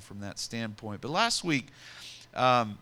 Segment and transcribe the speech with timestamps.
[0.00, 1.00] know, from that standpoint.
[1.00, 1.66] But last week,
[2.34, 2.78] um,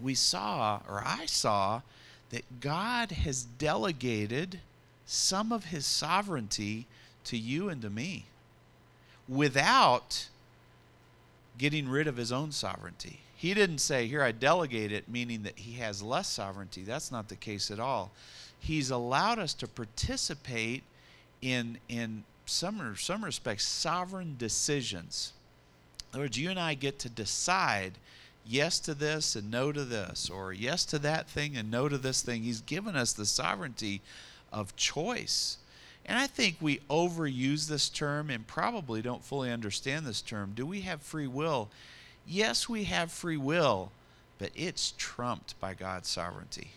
[0.00, 1.82] we saw, or I saw,
[2.30, 4.60] that God has delegated
[5.06, 6.86] some of his sovereignty
[7.24, 8.24] to you and to me
[9.28, 10.28] without
[11.58, 13.20] getting rid of his own sovereignty.
[13.36, 16.82] He didn't say, Here, I delegate it, meaning that he has less sovereignty.
[16.82, 18.10] That's not the case at all.
[18.58, 20.82] He's allowed us to participate
[21.42, 25.34] in, in some, some respects, sovereign decisions.
[26.14, 27.94] In other words, you and I get to decide
[28.46, 31.98] yes to this and no to this, or yes to that thing and no to
[31.98, 32.44] this thing.
[32.44, 34.00] He's given us the sovereignty
[34.52, 35.58] of choice.
[36.06, 40.52] And I think we overuse this term and probably don't fully understand this term.
[40.54, 41.68] Do we have free will?
[42.24, 43.90] Yes, we have free will,
[44.38, 46.72] but it's trumped by God's sovereignty.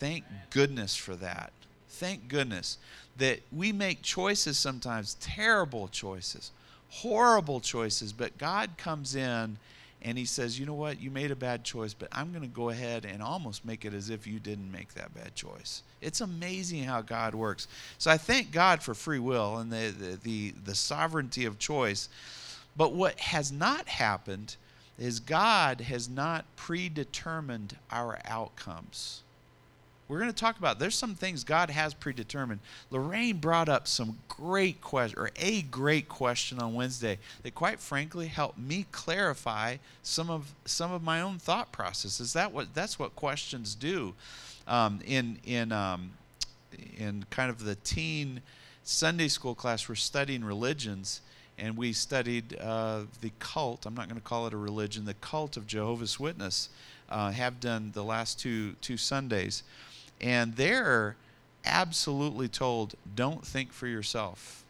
[0.00, 1.52] Thank goodness for that.
[1.88, 2.78] Thank goodness
[3.16, 6.50] that we make choices sometimes, terrible choices,
[6.90, 9.56] horrible choices, but God comes in
[10.02, 11.00] and he says, You know what?
[11.00, 13.94] You made a bad choice, but I'm going to go ahead and almost make it
[13.94, 15.82] as if you didn't make that bad choice.
[16.00, 17.68] It's amazing how God works.
[17.98, 22.08] So I thank God for free will and the, the, the, the sovereignty of choice.
[22.76, 24.56] But what has not happened
[24.98, 29.22] is God has not predetermined our outcomes
[30.10, 32.58] we're going to talk about there's some things God has predetermined.
[32.90, 38.26] Lorraine brought up some great question or a great question on Wednesday that quite frankly
[38.26, 42.32] helped me clarify some of some of my own thought processes.
[42.32, 44.14] That what that's what questions do.
[44.66, 46.10] Um, in in um,
[46.98, 48.42] in kind of the teen
[48.82, 51.20] Sunday school class, we're studying religions,
[51.56, 53.86] and we studied uh, the cult.
[53.86, 55.04] I'm not going to call it a religion.
[55.04, 56.68] The cult of Jehovah's Witness.
[57.08, 59.64] Uh, have done the last two two Sundays
[60.20, 61.16] and they're
[61.64, 64.64] absolutely told don't think for yourself.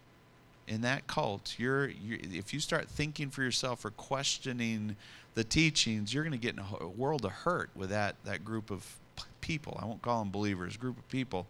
[0.67, 4.97] In that cult you're, you're, if you start thinking for yourself or questioning
[5.35, 8.71] the teachings you're going to get in a world of hurt with that that group
[8.71, 8.97] of
[9.41, 9.79] people.
[9.83, 11.47] I won't call them believers group of people.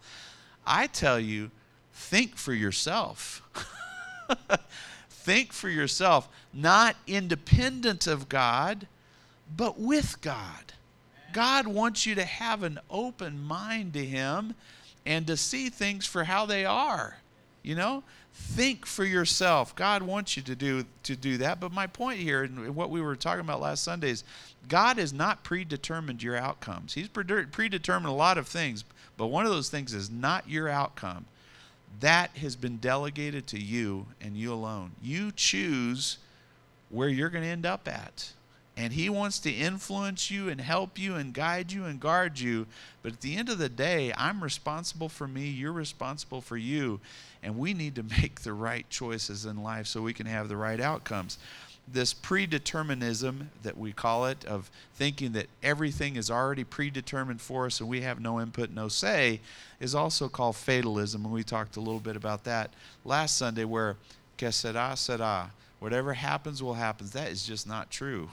[0.65, 1.51] I tell you
[1.93, 3.41] think for yourself.
[5.09, 6.27] Think for yourself.
[6.51, 8.87] Not independent of god
[9.55, 10.73] but with god
[11.33, 14.55] God wants you to have an open mind to Him
[15.05, 17.17] and to see things for how they are.
[17.63, 18.03] You know,
[18.33, 19.75] think for yourself.
[19.75, 21.59] God wants you to do to do that.
[21.59, 24.23] But my point here, and what we were talking about last Sunday, is
[24.67, 26.93] God has not predetermined your outcomes.
[26.93, 28.83] He's predetermined a lot of things,
[29.17, 31.25] but one of those things is not your outcome.
[31.99, 34.93] That has been delegated to you and you alone.
[35.01, 36.17] You choose
[36.89, 38.33] where you're going to end up at
[38.81, 42.65] and he wants to influence you and help you and guide you and guard you.
[43.03, 46.99] But at the end of the day, I'm responsible for me, you're responsible for you,
[47.43, 50.57] and we need to make the right choices in life so we can have the
[50.57, 51.37] right outcomes.
[51.87, 57.81] This predeterminism that we call it, of thinking that everything is already predetermined for us
[57.81, 59.41] and we have no input, no say,
[59.79, 61.23] is also called fatalism.
[61.23, 62.71] And we talked a little bit about that
[63.05, 63.97] last Sunday, where
[64.37, 65.51] que sera, sera.
[65.77, 67.07] Whatever happens, will happen.
[67.13, 68.29] That is just not true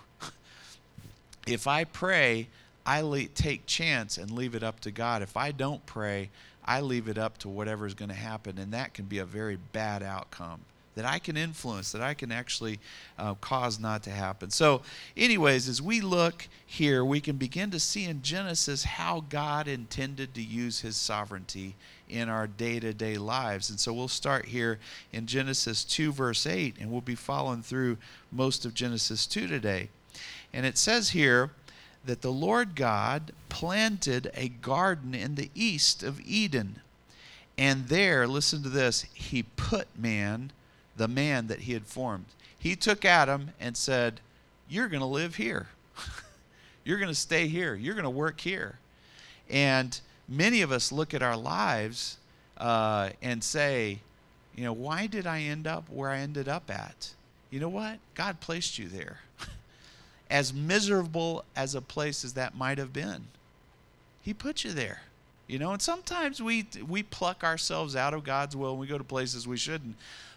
[1.48, 2.48] if I pray,
[2.84, 5.22] I take chance and leave it up to God.
[5.22, 6.30] If I don't pray,
[6.64, 9.24] I leave it up to whatever is going to happen, and that can be a
[9.24, 10.60] very bad outcome
[10.98, 12.80] that I can influence, that I can actually
[13.20, 14.50] uh, cause not to happen.
[14.50, 14.82] So,
[15.16, 20.34] anyways, as we look here, we can begin to see in Genesis how God intended
[20.34, 21.76] to use his sovereignty
[22.08, 23.70] in our day to day lives.
[23.70, 24.80] And so we'll start here
[25.12, 27.96] in Genesis 2, verse 8, and we'll be following through
[28.32, 29.90] most of Genesis 2 today.
[30.52, 31.50] And it says here
[32.04, 36.80] that the Lord God planted a garden in the east of Eden.
[37.56, 40.52] And there, listen to this, he put man,
[40.96, 42.26] the man that he had formed.
[42.58, 44.20] He took Adam and said,
[44.68, 45.68] You're going to live here.
[46.84, 47.74] You're going to stay here.
[47.74, 48.78] You're going to work here.
[49.50, 49.98] And
[50.28, 52.18] many of us look at our lives
[52.56, 53.98] uh, and say,
[54.56, 57.14] You know, why did I end up where I ended up at?
[57.50, 57.98] You know what?
[58.14, 59.18] God placed you there.
[60.30, 63.28] as miserable as a place as that might have been.
[64.22, 65.02] He put you there.
[65.46, 68.98] You know, and sometimes we we pluck ourselves out of God's will and we go
[68.98, 69.96] to places we shouldn't.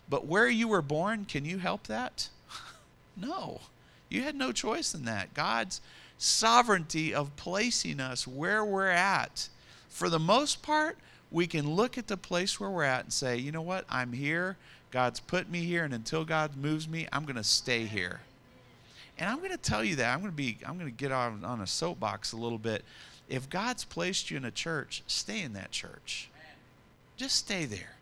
[0.09, 2.29] But where you were born, can you help that?
[3.17, 3.61] no.
[4.07, 5.33] You had no choice in that.
[5.33, 5.81] God's
[6.17, 9.49] sovereignty of placing us where we're at.
[9.89, 10.97] For the most part,
[11.31, 13.85] we can look at the place where we're at and say, you know what?
[13.89, 14.57] I'm here.
[14.91, 18.19] God's put me here, and until God moves me, I'm going to stay here.
[19.21, 21.11] And I'm going to tell you that I'm going to be I'm going to get
[21.11, 22.83] on on a soapbox a little bit.
[23.29, 26.27] If God's placed you in a church, stay in that church.
[27.17, 27.97] Just stay there.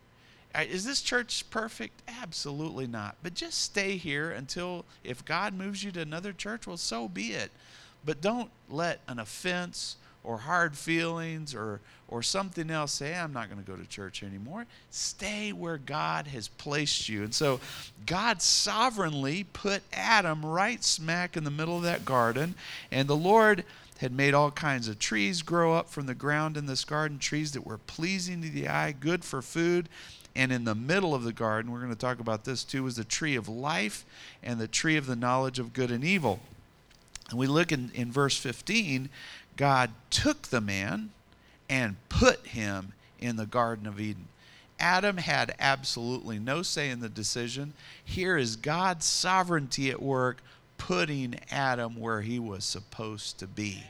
[0.55, 2.01] Uh, this church perfect?
[2.07, 3.17] Absolutely not.
[3.21, 7.33] But just stay here until if God moves you to another church, well, so be
[7.33, 7.51] it.
[8.05, 13.49] But don't let an offense or hard feelings or or something else say i'm not
[13.49, 14.65] going to go to church anymore.
[14.89, 17.23] Stay where god has placed you.
[17.23, 17.59] And so
[18.05, 22.55] god sovereignly put adam right smack in the middle of that garden
[22.91, 23.63] and the lord
[23.99, 27.51] had made all kinds of trees grow up from the ground in this garden trees
[27.51, 29.89] that were pleasing to the eye good for food.
[30.35, 32.95] And in the middle of the garden we're going to talk about this too was
[32.95, 34.05] the tree of life
[34.41, 36.39] and the tree of the knowledge of good and evil.
[37.29, 39.09] And we look in, in verse 15
[39.59, 41.09] God took the man
[41.69, 44.29] and put him in the Garden of Eden.
[44.79, 47.73] Adam had absolutely no say in the decision.
[48.05, 50.41] Here is God's sovereignty at work,
[50.77, 53.83] putting Adam where he was supposed to be,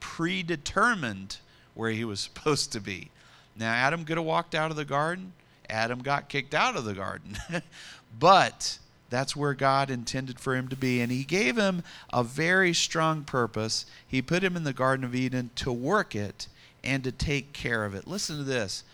[0.00, 1.36] predetermined
[1.74, 3.10] where he was supposed to be.
[3.54, 5.34] Now, Adam could have walked out of the garden.
[5.68, 7.36] Adam got kicked out of the garden.
[8.18, 8.78] but
[9.10, 11.00] that's where God intended for him to be.
[11.00, 13.84] And he gave him a very strong purpose.
[14.06, 16.46] He put him in the Garden of Eden to work it
[16.82, 18.06] and to take care of it.
[18.06, 18.84] Listen to this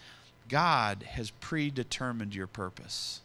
[0.48, 3.20] God has predetermined your purpose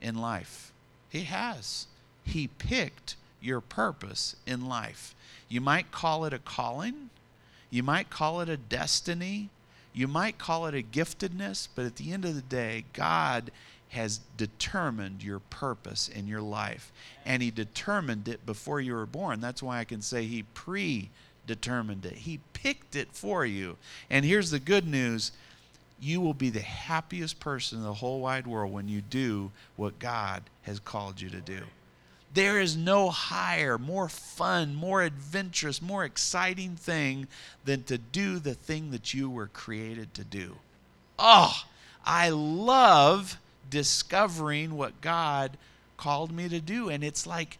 [0.00, 0.72] in life.
[1.08, 1.86] He has.
[2.24, 5.14] He picked your purpose in life.
[5.48, 7.10] You might call it a calling,
[7.70, 9.48] you might call it a destiny,
[9.92, 13.50] you might call it a giftedness, but at the end of the day, God
[13.90, 16.92] has determined your purpose in your life.
[17.24, 19.40] And He determined it before you were born.
[19.40, 23.76] That's why I can say He predetermined it, He picked it for you.
[24.08, 25.32] And here's the good news
[26.02, 29.98] you will be the happiest person in the whole wide world when you do what
[29.98, 31.60] God has called you to do.
[32.32, 37.26] There is no higher, more fun, more adventurous, more exciting thing
[37.64, 40.56] than to do the thing that you were created to do.
[41.18, 41.64] Oh,
[42.04, 43.36] I love
[43.70, 45.56] discovering what God
[45.96, 46.88] called me to do.
[46.88, 47.58] And it's like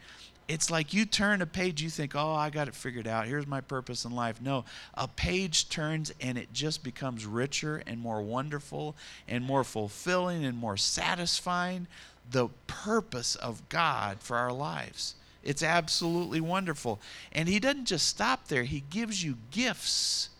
[0.49, 3.29] it's like you turn a page, you think, oh, I got it figured out.
[3.29, 4.41] Here's my purpose in life.
[4.41, 4.65] No,
[4.95, 8.97] a page turns and it just becomes richer and more wonderful
[9.29, 11.87] and more fulfilling and more satisfying.
[12.29, 15.15] The purpose of God for our lives.
[15.45, 17.01] It's absolutely wonderful.
[17.31, 20.31] And He doesn't just stop there, He gives you gifts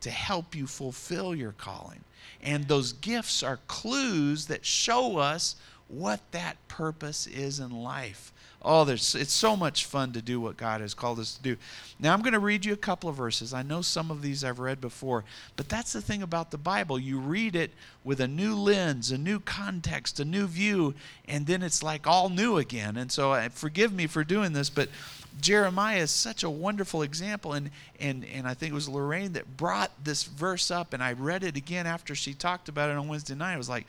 [0.00, 2.04] to help you fulfill your calling.
[2.42, 5.56] And those gifts are clues that show us
[5.88, 8.32] what that purpose is in life.
[8.62, 11.56] Oh, there's, it's so much fun to do what God has called us to do.
[11.98, 13.54] Now, I'm going to read you a couple of verses.
[13.54, 15.24] I know some of these I've read before,
[15.56, 16.98] but that's the thing about the Bible.
[16.98, 17.72] You read it
[18.04, 20.94] with a new lens, a new context, a new view,
[21.26, 22.98] and then it's like all new again.
[22.98, 24.90] And so, uh, forgive me for doing this, but
[25.40, 29.56] Jeremiah is such a wonderful example, and, and, and I think it was Lorraine that
[29.56, 33.08] brought this verse up, and I read it again after she talked about it on
[33.08, 33.54] Wednesday night.
[33.54, 33.86] I was like,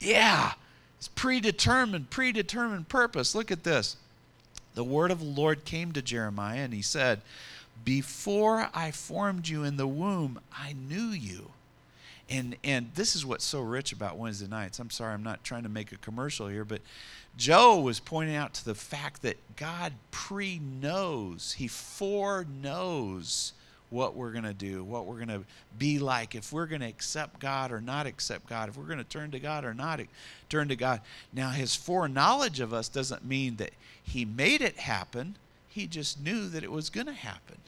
[0.00, 0.52] yeah,
[0.98, 3.34] it's predetermined, predetermined purpose.
[3.34, 3.96] Look at this.
[4.74, 7.20] The word of the Lord came to Jeremiah, and he said,
[7.84, 11.50] Before I formed you in the womb, I knew you.
[12.30, 14.78] And, and this is what's so rich about Wednesday nights.
[14.78, 16.82] I'm sorry, I'm not trying to make a commercial here, but
[17.38, 23.52] Joe was pointing out to the fact that God pre knows, He foreknows
[23.90, 25.44] what we're going to do, what we're going to
[25.78, 28.98] be like, if we're going to accept God or not accept God, if we're going
[28.98, 30.00] to turn to God or not
[30.50, 31.00] turn to God.
[31.32, 33.70] Now, His foreknowledge of us doesn't mean that
[34.02, 35.36] He made it happen,
[35.68, 37.58] He just knew that it was going to happen.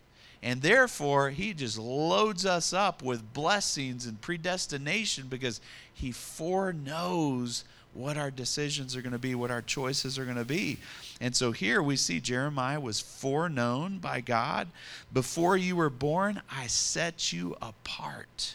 [0.43, 5.61] And therefore, He just loads us up with blessings and predestination because
[5.95, 7.63] He foreknows
[7.95, 10.79] what our decisions are going to be, what our choices are going to be.
[11.21, 14.69] And so here we see Jeremiah was foreknown by God.
[15.13, 18.55] Before you were born, I set you apart.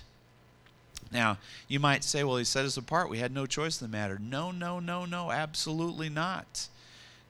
[1.12, 1.38] Now,
[1.68, 3.10] you might say, well, he set us apart.
[3.10, 4.20] We had no choice in the matter.
[4.20, 6.68] No, no, no, no, absolutely not.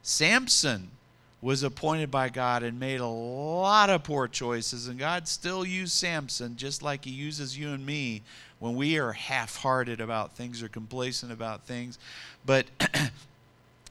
[0.02, 0.92] Samson
[1.46, 5.92] was appointed by God and made a lot of poor choices, and God still used
[5.92, 8.24] Samson just like he uses you and me
[8.58, 12.00] when we are half hearted about things or complacent about things.
[12.48, 12.66] But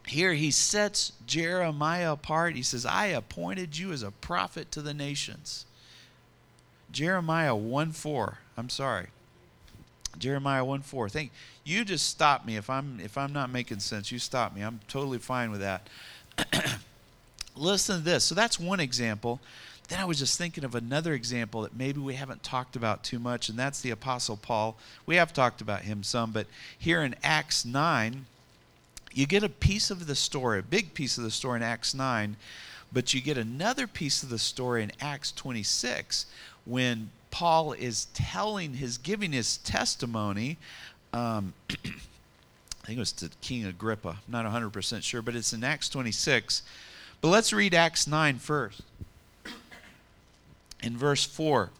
[0.09, 2.57] here he sets Jeremiah apart.
[2.57, 5.65] He says, I appointed you as a prophet to the nations.
[6.91, 8.39] Jeremiah 1 4.
[8.57, 9.11] I'm sorry.
[10.19, 11.09] Jeremiah 1 4.
[11.09, 11.31] Think
[11.63, 14.11] you just stop me if I'm if I'm not making sense.
[14.11, 14.63] You stop me.
[14.63, 15.89] I'm totally fine with that.
[17.57, 18.25] Listen to this.
[18.25, 19.41] So that's one example.
[19.89, 23.19] Then I was just thinking of another example that maybe we haven't talked about too
[23.19, 24.77] much, and that's the Apostle Paul.
[25.05, 26.47] We have talked about him some, but
[26.79, 28.25] here in Acts 9,
[29.13, 31.95] you get a piece of the story, a big piece of the story in Acts
[31.95, 32.37] 9,
[32.93, 36.27] but you get another piece of the story in Acts 26
[36.65, 40.57] when Paul is telling his, giving his testimony.
[41.13, 44.17] Um, I think it was to King Agrippa.
[44.27, 46.63] I'm not 100% sure, but it's in Acts 26.
[47.21, 48.83] But let's read Acts 9 first.
[50.83, 51.71] In verse 4,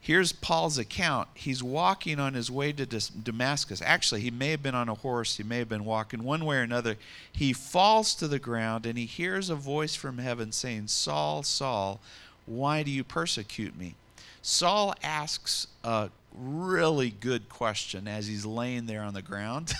[0.00, 1.28] here's Paul's account.
[1.34, 3.82] He's walking on his way to Damascus.
[3.84, 6.58] Actually, he may have been on a horse, he may have been walking one way
[6.58, 6.96] or another.
[7.32, 12.00] He falls to the ground and he hears a voice from heaven saying, Saul, Saul,
[12.46, 13.96] why do you persecute me?
[14.40, 19.74] Saul asks a really good question as he's laying there on the ground,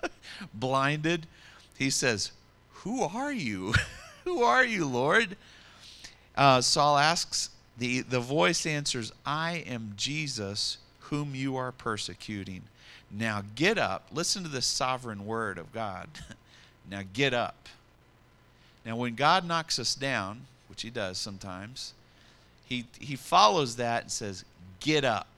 [0.54, 1.26] blinded.
[1.76, 2.30] He says,
[2.70, 3.74] Who are you?
[4.24, 5.36] Who are you, Lord?
[6.36, 12.62] Uh, Saul asks, the, the voice answers, I am Jesus whom you are persecuting.
[13.10, 14.06] Now get up.
[14.12, 16.08] Listen to the sovereign word of God.
[16.90, 17.68] now get up.
[18.84, 21.92] Now, when God knocks us down, which he does sometimes,
[22.66, 24.44] he, he follows that and says,
[24.80, 25.28] Get up.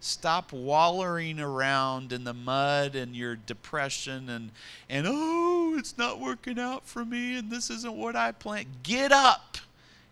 [0.00, 4.50] Stop wallowing around in the mud and your depression and,
[4.88, 8.82] and oh, it's not working out for me and this isn't what I planned.
[8.82, 9.58] Get up,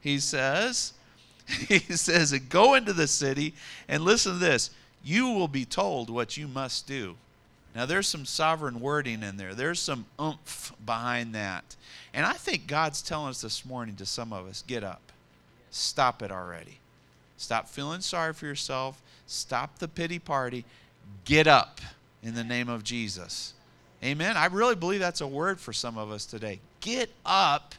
[0.01, 0.93] he says.
[1.69, 3.55] He says, Go into the city
[3.89, 4.71] and listen to this.
[5.03, 7.17] You will be told what you must do.
[7.75, 11.77] Now, there's some sovereign wording in there, there's some oomph behind that.
[12.13, 15.13] And I think God's telling us this morning to some of us get up.
[15.71, 16.79] Stop it already.
[17.37, 19.01] Stop feeling sorry for yourself.
[19.29, 20.65] Stop the pity party.
[21.25, 21.81] Get up
[22.23, 23.53] in the name of Jesus.
[24.03, 24.37] Amen.
[24.37, 26.61] I really believe that's a word for some of us today.
[26.81, 27.75] Get up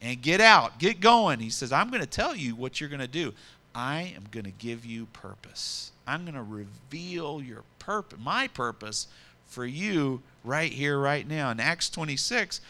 [0.00, 0.78] and get out.
[0.78, 1.40] Get going.
[1.40, 3.34] He says, I'm going to tell you what you're going to do.
[3.74, 5.92] I am going to give you purpose.
[6.06, 9.06] I'm going to reveal your purpose, my purpose
[9.44, 11.50] for you right here, right now.
[11.50, 12.62] In Acts 26,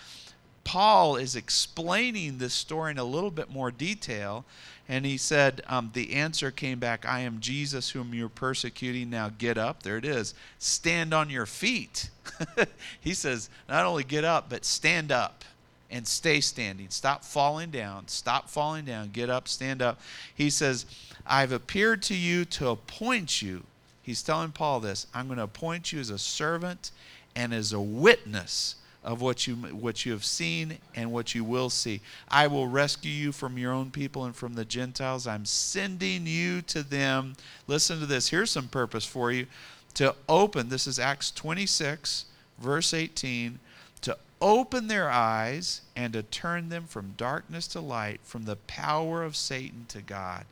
[0.65, 4.45] Paul is explaining this story in a little bit more detail.
[4.89, 9.11] And he said, um, The answer came back I am Jesus whom you're persecuting.
[9.11, 9.83] Now get up.
[9.83, 10.35] There it is.
[10.59, 12.11] Stand on your feet.
[13.01, 15.45] he says, Not only get up, but stand up
[15.91, 16.89] and stay standing.
[16.91, 18.09] Stop falling down.
[18.09, 19.11] Stop falling down.
[19.11, 20.01] Get up, stand up.
[20.35, 20.87] He says,
[21.27, 23.65] I've appeared to you to appoint you.
[24.03, 26.91] He's telling Paul this I'm going to appoint you as a servant
[27.35, 31.71] and as a witness of what you what you have seen and what you will
[31.71, 32.03] see.
[32.29, 35.27] I will rescue you from your own people and from the Gentiles.
[35.27, 37.37] I'm sending you to them.
[37.67, 38.29] Listen to this.
[38.29, 39.47] Here's some purpose for you
[39.95, 40.69] to open.
[40.69, 42.27] This is Acts 26
[42.59, 43.59] verse 18
[44.03, 49.23] to open their eyes and to turn them from darkness to light, from the power
[49.23, 50.45] of Satan to God.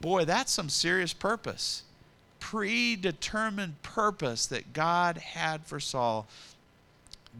[0.00, 1.82] Boy, that's some serious purpose.
[2.38, 6.26] Predetermined purpose that God had for Saul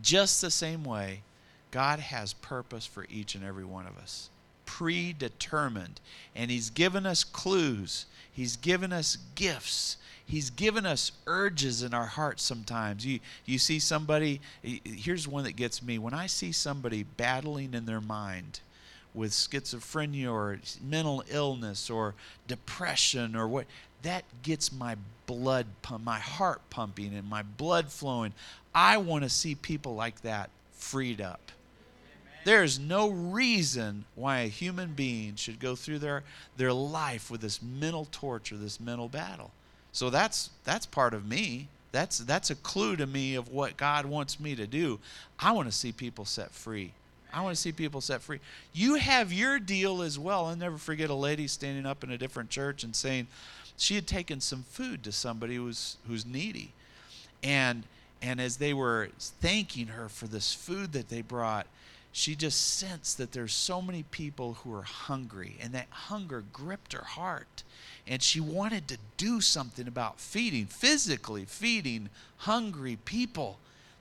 [0.03, 1.23] just the same way,
[1.71, 4.31] God has purpose for each and every one of us,
[4.67, 6.01] predetermined.
[6.35, 9.97] And He's given us clues, He's given us gifts.
[10.25, 13.05] He's given us urges in our hearts sometimes.
[13.05, 15.99] You, you see somebody, here's one that gets me.
[15.99, 18.61] When I see somebody battling in their mind,
[19.15, 22.15] with schizophrenia or mental illness or
[22.47, 23.67] depression or what
[24.03, 28.33] that gets my blood pump, my heart pumping and my blood flowing.
[28.75, 31.53] I want to see people like that freed up.
[32.45, 36.25] There's no reason why a human being should go through their,
[36.57, 39.51] their life with this mental torture, this mental battle.
[39.93, 41.69] So that's that's part of me.
[41.93, 45.01] That's that's a clue to me of what God wants me to do.
[45.39, 46.93] I want to see people set free.
[47.33, 48.41] I want to see people set free.
[48.73, 50.47] You have your deal as well.
[50.47, 53.29] I'll never forget a lady standing up in a different church and saying
[53.81, 56.73] she had taken some food to somebody who's who's needy.
[57.43, 57.85] And
[58.21, 61.67] and as they were thanking her for this food that they brought,
[62.13, 66.93] she just sensed that there's so many people who are hungry, and that hunger gripped
[66.93, 67.63] her heart.
[68.07, 73.59] And she wanted to do something about feeding, physically feeding hungry people.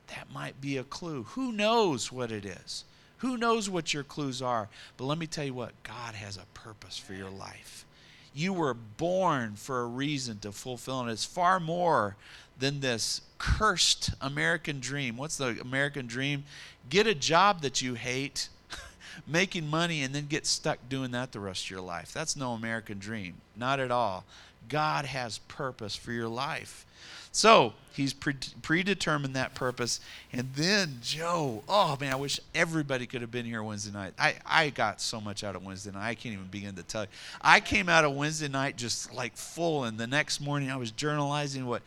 [0.07, 1.23] That might be a clue.
[1.35, 2.83] Who knows what it is?
[3.19, 4.67] Who knows what your clues are?
[4.97, 7.85] But let me tell you what God has a purpose for your life.
[8.33, 12.15] You were born for a reason to fulfill, and it's far more
[12.59, 15.17] than this cursed American dream.
[15.17, 16.43] What's the American dream?
[16.89, 18.49] Get a job that you hate,
[19.27, 22.13] making money, and then get stuck doing that the rest of your life.
[22.13, 23.35] That's no American dream.
[23.55, 24.25] Not at all.
[24.67, 26.85] God has purpose for your life.
[27.31, 29.99] So he's pre- predetermined that purpose.
[30.33, 34.13] And then Joe, oh man, I wish everybody could have been here Wednesday night.
[34.17, 36.07] I, I got so much out of Wednesday night.
[36.07, 37.09] I can't even begin to tell you.
[37.41, 39.83] I came out of Wednesday night just like full.
[39.83, 41.81] And the next morning I was journalizing what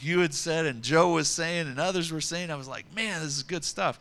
[0.00, 2.50] you had said and Joe was saying and others were saying.
[2.50, 3.98] I was like, man, this is good stuff.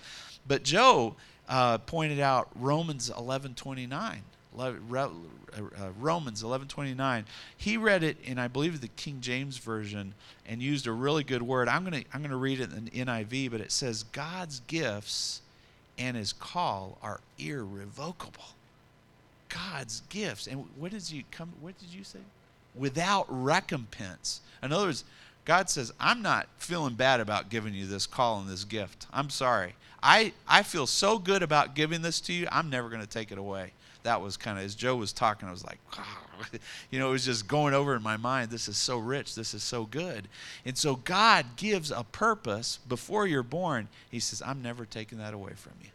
[0.48, 1.16] But Joe
[1.50, 5.10] uh, pointed out Romans 11 29 uh, Uh,
[5.58, 7.26] uh, Romans 11:29.
[7.56, 10.14] He read it in I believe the King James version
[10.46, 11.68] and used a really good word.
[11.68, 15.42] I'm going to I'm going to read it in NIV, but it says God's gifts
[15.98, 18.56] and his call are irrevocable.
[19.50, 20.48] God's gifts.
[20.48, 22.20] And what did you come what did you say?
[22.76, 24.42] Without recompense.
[24.62, 25.04] In other words,
[25.48, 29.08] God says, I'm not feeling bad about giving you this call and this gift.
[29.14, 29.76] I'm sorry.
[30.04, 33.32] I, I feel so good about giving this to you, I'm never going to take
[33.32, 33.72] it away.
[34.04, 35.80] That was kind of, as Joe was talking, I was like,
[36.92, 38.50] you know, it was just going over in my mind.
[38.50, 39.36] This is so rich.
[39.36, 40.28] This is so good.
[40.66, 43.88] And so God gives a purpose before you're born.
[44.10, 45.90] He says, I'm never taking that away from you.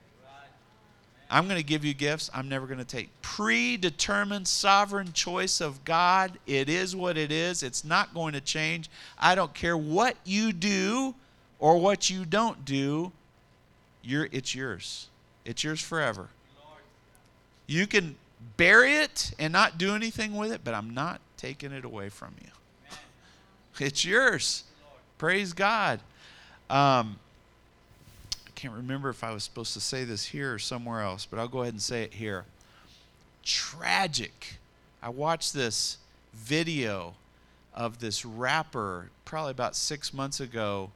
[1.33, 2.31] I'm going to give you gifts.
[2.35, 3.09] I'm never going to take.
[3.23, 6.39] Predetermined sovereign choice of God.
[6.47, 7.63] It is what it is.
[7.63, 8.91] It's not going to change.
[9.19, 11.15] I don't care what you do
[11.59, 13.13] or what you don't do.
[14.03, 15.09] You're, it's yours.
[15.47, 16.29] It's yours forever.
[17.67, 18.17] You can
[18.57, 22.35] bury it and not do anything with it, but I'm not taking it away from
[22.43, 22.49] you.
[23.79, 24.65] It's yours.
[25.19, 26.01] Praise God.
[26.69, 27.19] Um,
[28.47, 31.39] I can't remember if I was supposed to say this here or somewhere else, but
[31.39, 32.45] I'll go ahead and say it here.
[33.45, 34.57] Tragic.
[35.03, 35.99] I watched this
[36.33, 37.15] video
[37.75, 40.91] of this rapper probably about six months ago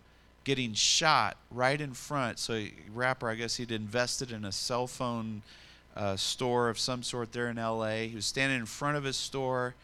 [0.45, 2.39] getting shot right in front.
[2.39, 5.43] So, rapper, I guess he'd invested in a cell phone
[5.97, 8.07] uh, store of some sort there in LA.
[8.09, 9.75] He was standing in front of his store,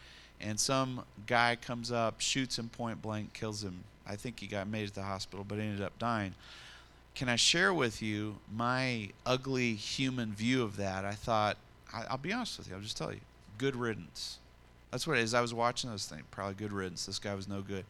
[0.40, 3.84] and some guy comes up, shoots him point blank, kills him.
[4.06, 6.34] I think he got made at the hospital, but ended up dying
[7.14, 11.04] can I share with you my ugly human view of that?
[11.04, 11.56] I thought,
[11.92, 13.20] I, will be honest with you, I'll just tell you,
[13.58, 14.38] good riddance.
[14.90, 15.34] That's what it is.
[15.34, 17.06] I was watching this thing, probably good riddance.
[17.06, 17.84] This guy was no good.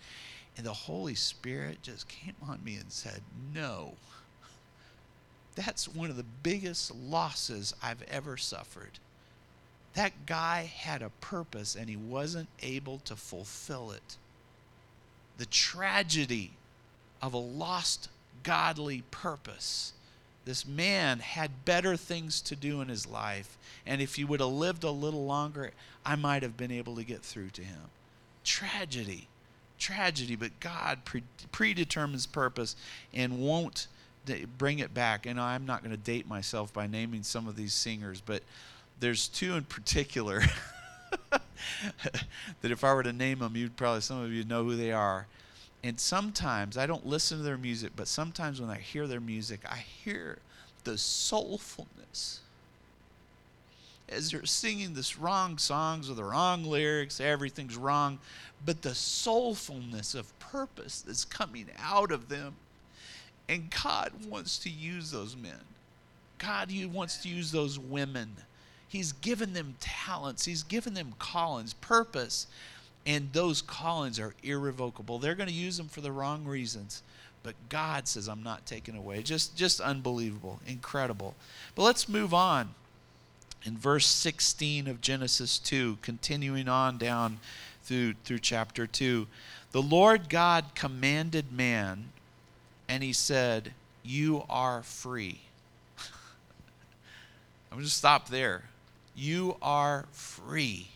[0.57, 3.23] And the Holy Spirit just came on me and said,
[3.55, 3.95] No.
[5.55, 8.99] That's one of the biggest losses I've ever suffered.
[9.95, 14.17] That guy had a purpose and he wasn't able to fulfill it.
[15.37, 16.53] The tragedy
[17.21, 18.09] of a lost
[18.43, 19.93] godly purpose.
[20.45, 23.57] This man had better things to do in his life,
[23.87, 25.71] and if he would have lived a little longer,
[26.05, 27.91] I might have been able to get through to him.
[28.43, 29.29] Tragedy,
[29.79, 30.99] tragedy, but God
[31.53, 32.75] predetermines purpose
[33.15, 33.87] and won't
[34.59, 35.27] bring it back.
[35.27, 38.43] And I'm not going to date myself by naming some of these singers, but
[39.01, 40.43] there's two in particular
[41.31, 44.93] that if I were to name them, you'd probably some of you know who they
[44.93, 45.27] are.
[45.85, 49.61] And sometimes I don't listen to their music, but sometimes when I hear their music,
[49.69, 50.39] I hear
[50.85, 52.39] the soulfulness.
[54.09, 58.19] As they're singing this wrong songs with the wrong lyrics, everything's wrong,
[58.65, 62.55] but the soulfulness of purpose that's coming out of them.
[63.49, 65.61] And God wants to use those men.
[66.39, 68.37] God he wants to use those women.
[68.89, 70.45] He's given them talents.
[70.45, 72.47] He's given them callings, purpose
[73.05, 75.19] and those callings are irrevocable.
[75.19, 77.03] They're going to use them for the wrong reasons.
[77.43, 79.23] But God says, I'm not taking away.
[79.23, 81.35] Just, just unbelievable, incredible.
[81.75, 82.75] But let's move on.
[83.65, 87.39] In verse 16 of Genesis 2, continuing on down
[87.83, 89.27] through, through chapter 2,
[89.73, 92.11] the Lord God commanded man,
[92.89, 95.43] and he said, You are free.
[97.71, 98.65] I'm going to stop there.
[99.15, 100.89] You are free.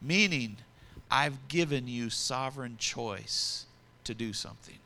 [0.00, 0.56] Meaning,
[1.10, 3.66] I've given you sovereign choice
[4.04, 4.78] to do something.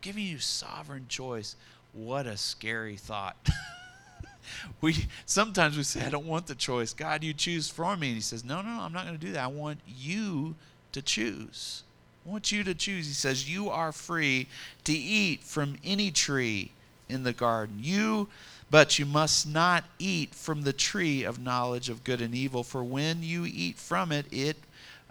[0.00, 1.56] Giving you sovereign choice.
[1.92, 3.36] What a scary thought.
[4.80, 6.92] we sometimes we say, I don't want the choice.
[6.92, 8.08] God, you choose for me.
[8.08, 9.44] And he says, No, no, no, I'm not going to do that.
[9.44, 10.54] I want you
[10.92, 11.82] to choose.
[12.24, 13.06] I want you to choose.
[13.06, 14.48] He says, You are free
[14.84, 16.72] to eat from any tree
[17.08, 17.78] in the garden.
[17.80, 18.28] You
[18.74, 22.82] but you must not eat from the tree of knowledge of good and evil, for
[22.82, 24.56] when you eat from it, it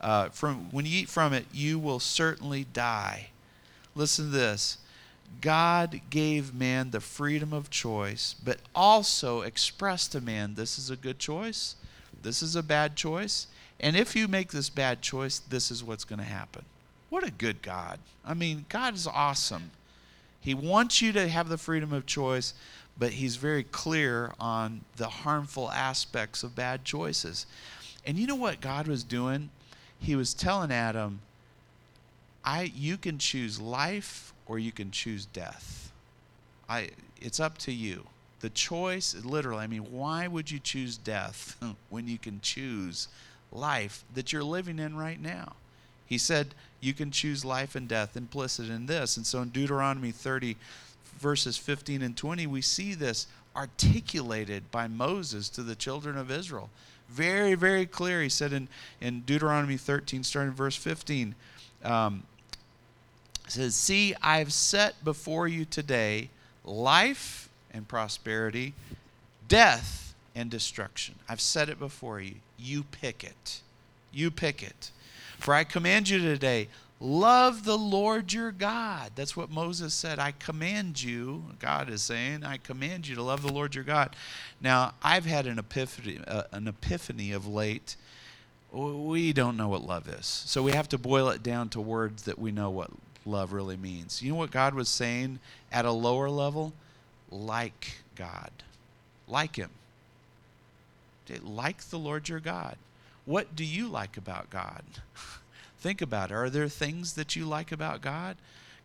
[0.01, 3.29] uh, from when you eat from it, you will certainly die.
[3.95, 4.79] Listen to this.
[5.39, 10.97] God gave man the freedom of choice, but also expressed to man this is a
[10.97, 11.75] good choice,
[12.21, 13.47] this is a bad choice,
[13.79, 16.65] and if you make this bad choice, this is what's going to happen.
[17.13, 17.99] What a good God.
[18.25, 19.69] I mean, God is awesome.
[20.41, 22.55] He wants you to have the freedom of choice,
[22.97, 27.45] but He's very clear on the harmful aspects of bad choices.
[28.03, 29.51] And you know what God was doing?
[29.99, 31.19] he was telling Adam,
[32.43, 35.91] I you can choose life or you can choose death.
[36.67, 36.89] I
[37.21, 38.07] it's up to you.
[38.39, 41.57] The choice, literally, I mean, why would you choose death
[41.91, 43.07] when you can choose
[43.51, 45.53] life that you're living in right now?
[46.07, 49.15] He said you can choose life and death implicit in this.
[49.15, 50.57] And so in Deuteronomy 30,
[51.17, 56.69] verses 15 and 20, we see this articulated by Moses to the children of Israel.
[57.09, 58.21] Very, very clear.
[58.21, 58.67] He said in,
[58.99, 61.35] in Deuteronomy 13, starting verse 15,
[61.83, 62.23] um,
[63.47, 66.29] says, See, I have set before you today
[66.65, 68.73] life and prosperity,
[69.47, 71.15] death and destruction.
[71.29, 72.35] I've set it before you.
[72.57, 73.61] You pick it.
[74.11, 74.91] You pick it.
[75.43, 76.69] For I command you today,
[77.01, 79.11] love the Lord your God.
[79.13, 80.17] That's what Moses said.
[80.17, 84.15] I command you, God is saying, I command you to love the Lord your God.
[84.61, 87.97] Now, I've had an epiphany, uh, an epiphany of late.
[88.71, 90.25] We don't know what love is.
[90.25, 92.91] So we have to boil it down to words that we know what
[93.25, 94.21] love really means.
[94.21, 95.39] You know what God was saying
[95.73, 96.71] at a lower level?
[97.29, 98.51] Like God.
[99.27, 99.71] Like Him.
[101.43, 102.77] Like the Lord your God.
[103.25, 104.83] What do you like about God?
[105.79, 106.35] Think about it.
[106.35, 108.37] Are there things that you like about God?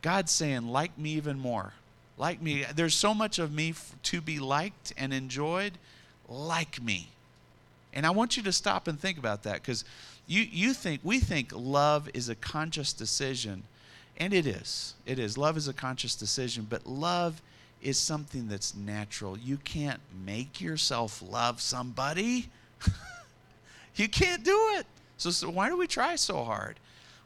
[0.03, 1.75] God's saying, like me even more.
[2.17, 2.65] Like me.
[2.75, 3.75] There's so much of me
[4.05, 5.73] to be liked and enjoyed.
[6.29, 7.09] Like me.
[7.93, 9.85] And I want you to stop and think about that because
[10.27, 13.63] you, you think, we think love is a conscious decision.
[14.19, 14.95] And it is.
[15.07, 15.39] It is.
[15.39, 17.41] Love is a conscious decision, but love
[17.81, 19.39] is something that's natural.
[19.39, 22.51] You can't make yourself love somebody.
[23.99, 24.87] You can't do it.
[25.17, 26.79] So, so, why do we try so hard?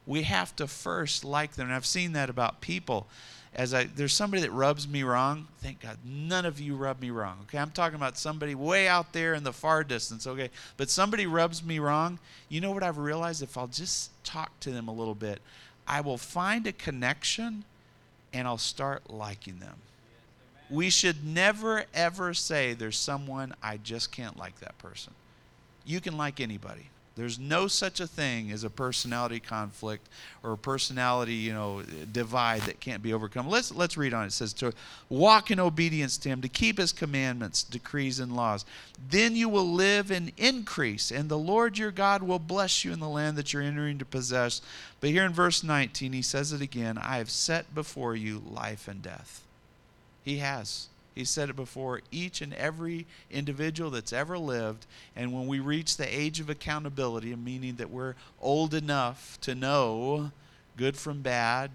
[0.05, 1.67] We have to first like them.
[1.67, 3.07] And I've seen that about people.
[3.55, 5.47] As I there's somebody that rubs me wrong.
[5.59, 7.37] Thank God none of you rub me wrong.
[7.43, 10.25] Okay, I'm talking about somebody way out there in the far distance.
[10.25, 12.17] Okay, but somebody rubs me wrong.
[12.49, 13.43] You know what I've realized?
[13.43, 15.39] If I'll just talk to them a little bit,
[15.87, 17.63] I will find a connection,
[18.33, 19.75] and I'll start liking them.
[20.71, 25.13] We should never ever say there's someone I just can't like that person
[25.85, 26.89] you can like anybody.
[27.15, 30.09] There's no such a thing as a personality conflict
[30.41, 33.47] or a personality, you know, divide that can't be overcome.
[33.47, 34.25] Let's let's read on.
[34.25, 34.73] It says to
[35.09, 38.65] walk in obedience to him, to keep his commandments, decrees and laws.
[39.09, 42.99] Then you will live in increase, and the Lord your God will bless you in
[42.99, 44.61] the land that you're entering to possess.
[44.99, 48.87] But here in verse 19, he says it again, I have set before you life
[48.87, 49.43] and death.
[50.23, 50.87] He has.
[51.15, 54.85] He said it before each and every individual that's ever lived.
[55.15, 60.31] And when we reach the age of accountability, meaning that we're old enough to know
[60.75, 61.69] good from bad,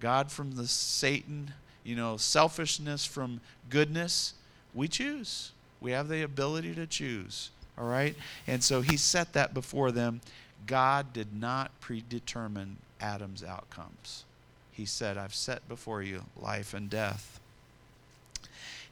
[0.00, 4.34] God from the Satan, you know, selfishness from goodness,
[4.74, 5.52] we choose.
[5.80, 7.50] We have the ability to choose.
[7.78, 8.14] All right?
[8.46, 10.20] And so he set that before them.
[10.66, 14.24] God did not predetermine Adam's outcomes.
[14.72, 17.40] He said, I've set before you life and death.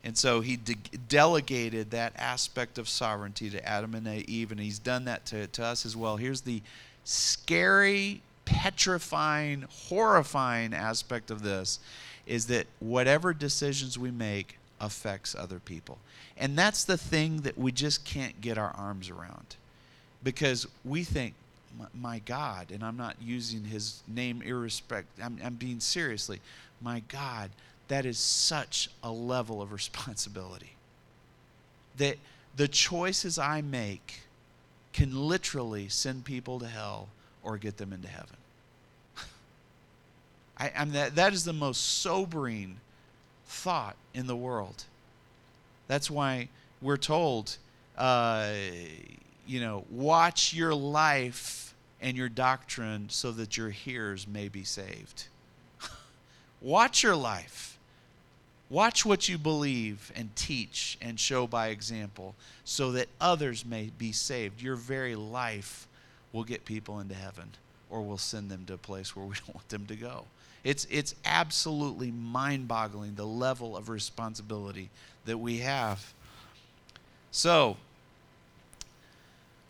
[0.04, 0.76] And so he de-
[1.08, 5.64] delegated that aspect of sovereignty to Adam and Eve, and he's done that to, to
[5.64, 6.16] us as well.
[6.16, 6.62] Here's the
[7.04, 11.78] scary, petrifying, horrifying aspect of this
[12.26, 15.98] is that whatever decisions we make affects other people.
[16.36, 19.56] And that's the thing that we just can't get our arms around.
[20.24, 21.34] Because we think,
[21.94, 26.40] my God, and I'm not using his name irrespect, I'm, I'm being seriously,
[26.80, 27.50] my God,
[27.88, 30.74] that is such a level of responsibility.
[31.96, 32.16] That
[32.56, 34.20] the choices I make
[34.92, 37.08] can literally send people to hell
[37.42, 38.36] or get them into heaven.
[40.58, 42.78] I, am that, that is the most sobering
[43.46, 44.84] thought in the world.
[45.88, 46.48] That's why
[46.80, 47.56] we're told,
[47.96, 48.52] uh,
[49.46, 55.28] you know, watch your life and your doctrine so that your hearers may be saved.
[56.60, 57.71] watch your life
[58.72, 64.12] Watch what you believe and teach and show by example so that others may be
[64.12, 64.62] saved.
[64.62, 65.86] Your very life
[66.32, 67.50] will get people into heaven
[67.90, 70.24] or will send them to a place where we don't want them to go.
[70.64, 74.88] It's, it's absolutely mind boggling the level of responsibility
[75.26, 76.14] that we have.
[77.30, 77.76] So,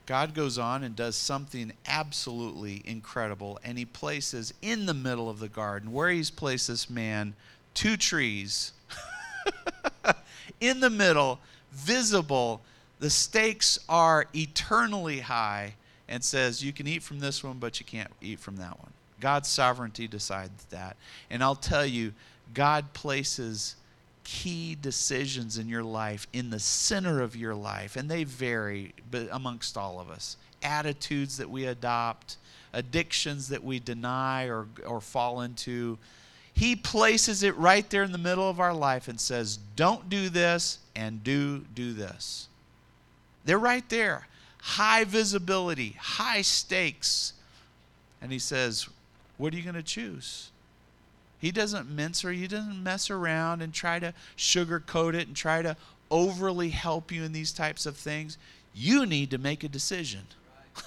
[0.06, 5.40] God goes on and does something absolutely incredible, and he places in the middle of
[5.40, 7.34] the garden, where he's placed this man,
[7.74, 8.72] two trees
[10.60, 11.38] in the middle,
[11.72, 12.60] visible.
[13.00, 15.74] The stakes are eternally high
[16.08, 18.92] and says you can eat from this one, but you can't eat from that one.
[19.20, 20.96] God's sovereignty decides that.
[21.30, 22.12] And I'll tell you,
[22.54, 23.76] God places
[24.24, 28.94] key decisions in your life in the center of your life, and they vary
[29.30, 30.36] amongst all of us.
[30.62, 32.36] Attitudes that we adopt,
[32.72, 35.98] addictions that we deny or, or fall into,
[36.54, 40.28] he places it right there in the middle of our life and says, Don't do
[40.28, 42.48] this and do do this.
[43.44, 44.28] They're right there.
[44.60, 47.32] High visibility, high stakes.
[48.20, 48.88] And he says,
[49.38, 50.50] What are you going to choose?
[51.38, 55.62] He doesn't mince or he doesn't mess around and try to sugarcoat it and try
[55.62, 55.76] to
[56.12, 58.38] overly help you in these types of things,
[58.74, 60.20] you need to make a decision.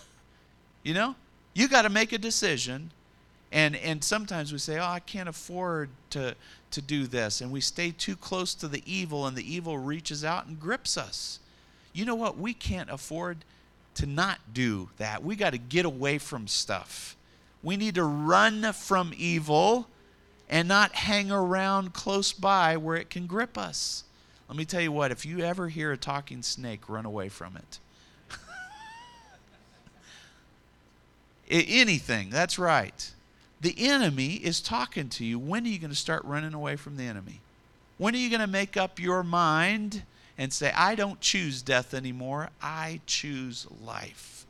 [0.84, 1.16] you know?
[1.54, 2.92] You got to make a decision.
[3.56, 6.36] And, and sometimes we say, oh, I can't afford to,
[6.72, 7.40] to do this.
[7.40, 10.98] And we stay too close to the evil, and the evil reaches out and grips
[10.98, 11.40] us.
[11.94, 12.38] You know what?
[12.38, 13.46] We can't afford
[13.94, 15.24] to not do that.
[15.24, 17.16] We got to get away from stuff.
[17.64, 19.88] We need to run from evil
[20.50, 24.04] and not hang around close by where it can grip us.
[24.50, 27.56] Let me tell you what, if you ever hear a talking snake, run away from
[27.56, 27.80] it.
[31.50, 33.14] Anything, that's right.
[33.62, 35.40] The enemy is talking to you.
[35.40, 37.42] When are you going to start running away from the enemy?
[37.98, 40.04] When are you going to make up your mind
[40.38, 44.46] and say, I don't choose death anymore, I choose life?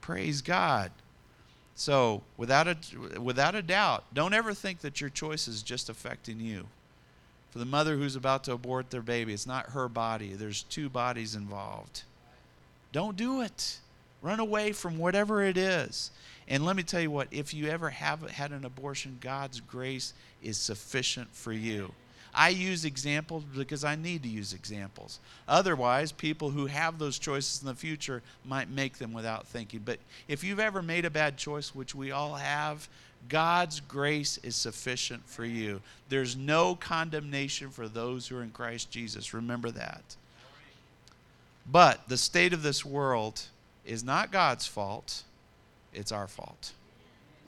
[0.00, 0.90] Praise God.
[1.74, 6.38] So, without a, without a doubt, don't ever think that your choice is just affecting
[6.38, 6.66] you.
[7.50, 10.88] For the mother who's about to abort their baby, it's not her body, there's two
[10.88, 12.02] bodies involved.
[12.92, 13.78] Don't do it.
[14.22, 16.10] Run away from whatever it is.
[16.48, 20.12] And let me tell you what, if you ever have had an abortion, God's grace
[20.42, 21.92] is sufficient for you.
[22.34, 25.20] I use examples because I need to use examples.
[25.46, 29.82] Otherwise, people who have those choices in the future might make them without thinking.
[29.84, 32.88] But if you've ever made a bad choice, which we all have,
[33.28, 35.80] God's grace is sufficient for you.
[36.08, 39.32] There's no condemnation for those who are in Christ Jesus.
[39.32, 40.16] Remember that.
[41.70, 43.42] But the state of this world
[43.86, 45.22] is not God's fault,
[45.94, 46.72] it's our fault.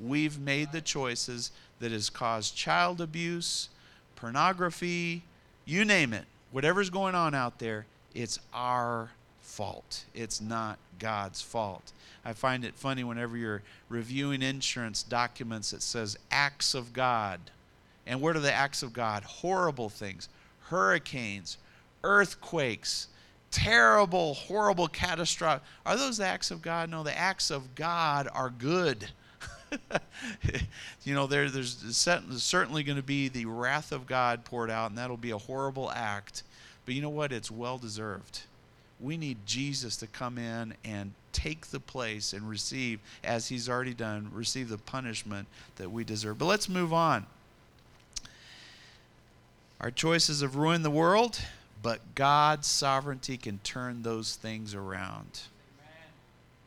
[0.01, 3.69] We've made the choices that has caused child abuse,
[4.15, 5.23] pornography,
[5.65, 10.05] you name it, whatever's going on out there, it's our fault.
[10.15, 11.93] It's not God's fault.
[12.25, 17.41] I find it funny whenever you're reviewing insurance documents that says acts of God.
[18.07, 19.23] And what are the acts of God?
[19.23, 20.29] Horrible things,
[20.69, 21.59] hurricanes,
[22.05, 23.09] earthquakes,
[23.51, 25.63] terrible, horrible, catastrophic.
[25.85, 26.91] Are those the acts of God?
[26.91, 29.09] No, the acts of God are good.
[31.05, 31.77] you know, there, there's
[32.39, 35.91] certainly going to be the wrath of God poured out, and that'll be a horrible
[35.91, 36.43] act.
[36.85, 37.33] But you know what?
[37.33, 38.43] It's well deserved.
[39.01, 43.93] We need Jesus to come in and take the place and receive, as he's already
[43.93, 46.39] done, receive the punishment that we deserve.
[46.39, 47.27] But let's move on.
[49.81, 51.39] Our choices have ruined the world,
[51.87, 55.43] but God's sovereignty can turn those things around.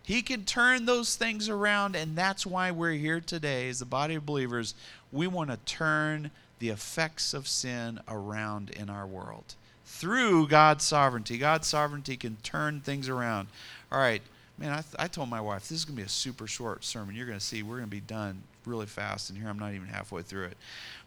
[0.01, 4.15] He can turn those things around, and that's why we're here today as the body
[4.15, 4.75] of believers.
[5.11, 9.55] We want to turn the effects of sin around in our world
[9.85, 11.37] through God's sovereignty.
[11.37, 13.49] God's sovereignty can turn things around.
[13.91, 14.21] All right,
[14.57, 16.85] man, I, th- I told my wife this is going to be a super short
[16.85, 17.13] sermon.
[17.13, 19.73] You're going to see we're going to be done really fast, and here I'm not
[19.73, 20.57] even halfway through it.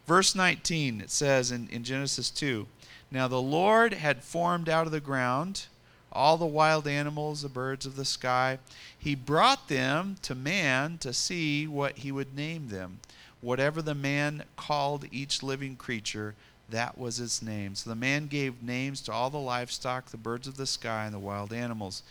[0.07, 2.67] Verse 19, it says in, in Genesis 2
[3.13, 5.67] Now the Lord had formed out of the ground
[6.11, 8.59] all the wild animals, the birds of the sky.
[8.99, 13.01] He brought them to man to see what he would name them.
[13.41, 16.35] Whatever the man called each living creature,
[16.71, 17.75] that was its name.
[17.75, 21.15] So the man gave names to all the livestock, the birds of the sky, and
[21.15, 22.03] the wild animals.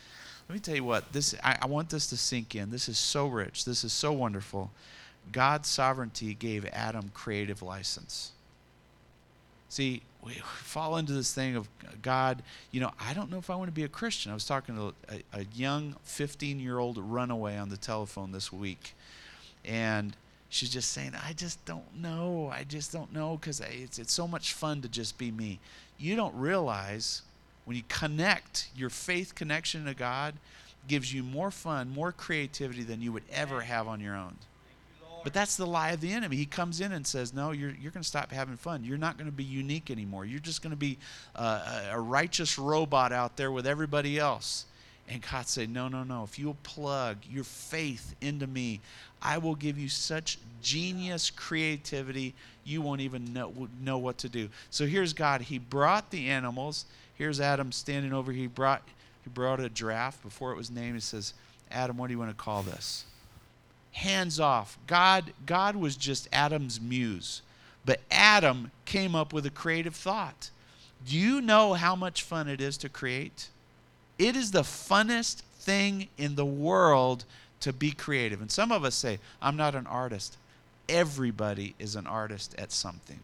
[0.47, 2.69] Let me tell you what, this I, I want this to sink in.
[2.69, 3.65] This is so rich.
[3.65, 4.71] This is so wonderful.
[5.31, 8.33] God's sovereignty gave Adam creative license.
[9.71, 11.69] See, we fall into this thing of
[12.01, 14.29] God, you know, I don't know if I want to be a Christian.
[14.29, 18.51] I was talking to a, a young 15 year old runaway on the telephone this
[18.51, 18.93] week,
[19.63, 20.13] and
[20.49, 22.51] she's just saying, I just don't know.
[22.53, 25.57] I just don't know because it's, it's so much fun to just be me.
[25.97, 27.21] You don't realize
[27.63, 30.33] when you connect, your faith connection to God
[30.89, 34.35] gives you more fun, more creativity than you would ever have on your own.
[35.23, 36.35] But that's the lie of the enemy.
[36.35, 38.83] He comes in and says, No, you're, you're going to stop having fun.
[38.83, 40.25] You're not going to be unique anymore.
[40.25, 40.97] You're just going to be
[41.35, 44.65] uh, a righteous robot out there with everybody else.
[45.07, 46.23] And God said, No, no, no.
[46.23, 48.81] If you'll plug your faith into me,
[49.21, 54.49] I will give you such genius creativity, you won't even know, know what to do.
[54.69, 55.41] So here's God.
[55.41, 56.85] He brought the animals.
[57.15, 58.31] Here's Adam standing over.
[58.31, 58.81] He brought,
[59.23, 60.95] he brought a giraffe before it was named.
[60.95, 61.33] He says,
[61.71, 63.05] Adam, what do you want to call this?
[63.91, 64.77] Hands off.
[64.87, 67.41] God, God was just Adam's muse.
[67.85, 70.49] But Adam came up with a creative thought.
[71.05, 73.49] Do you know how much fun it is to create?
[74.19, 77.25] It is the funnest thing in the world
[77.61, 78.41] to be creative.
[78.41, 80.37] And some of us say, I'm not an artist.
[80.87, 83.19] Everybody is an artist at something.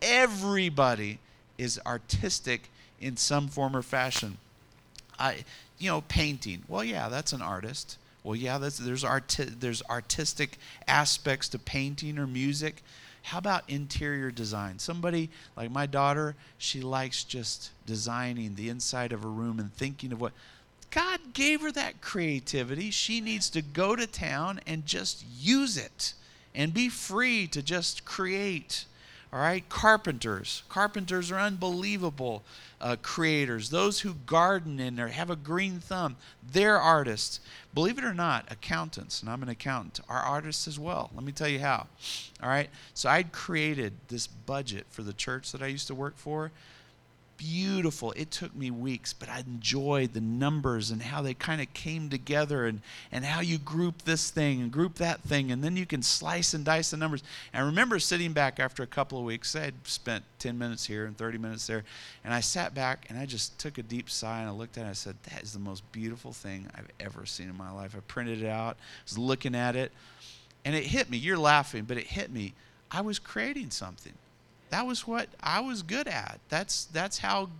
[0.00, 1.18] Everybody
[1.58, 2.70] is artistic
[3.00, 4.38] in some form or fashion.
[5.18, 5.44] I,
[5.78, 6.62] you know, painting.
[6.68, 7.98] Well, yeah, that's an artist.
[8.22, 12.82] Well, yeah, there's, arti- there's artistic aspects to painting or music.
[13.22, 14.78] How about interior design?
[14.78, 20.12] Somebody like my daughter, she likes just designing the inside of a room and thinking
[20.12, 20.32] of what
[20.90, 22.90] God gave her that creativity.
[22.90, 26.14] She needs to go to town and just use it
[26.54, 28.84] and be free to just create.
[29.32, 30.64] All right, carpenters.
[30.68, 32.42] Carpenters are unbelievable
[32.80, 33.70] uh, creators.
[33.70, 36.16] Those who garden and have a green thumb,
[36.52, 37.38] they're artists.
[37.72, 41.10] Believe it or not, accountants, and I'm an accountant, are artists as well.
[41.14, 41.86] Let me tell you how.
[42.42, 46.16] All right, so I'd created this budget for the church that I used to work
[46.16, 46.50] for
[47.40, 48.12] beautiful.
[48.16, 52.10] It took me weeks, but I enjoyed the numbers and how they kind of came
[52.10, 55.86] together and, and how you group this thing and group that thing, and then you
[55.86, 57.22] can slice and dice the numbers.
[57.54, 59.56] And I remember sitting back after a couple of weeks.
[59.56, 61.82] I had spent 10 minutes here and 30 minutes there,
[62.24, 64.80] and I sat back and I just took a deep sigh and I looked at
[64.80, 67.70] it and I said, That is the most beautiful thing I've ever seen in my
[67.70, 67.94] life.
[67.96, 69.92] I printed it out, I was looking at it,
[70.66, 71.16] and it hit me.
[71.16, 72.52] You're laughing, but it hit me.
[72.90, 74.12] I was creating something
[74.70, 76.40] that was what I was good at.
[76.48, 77.50] That's that's how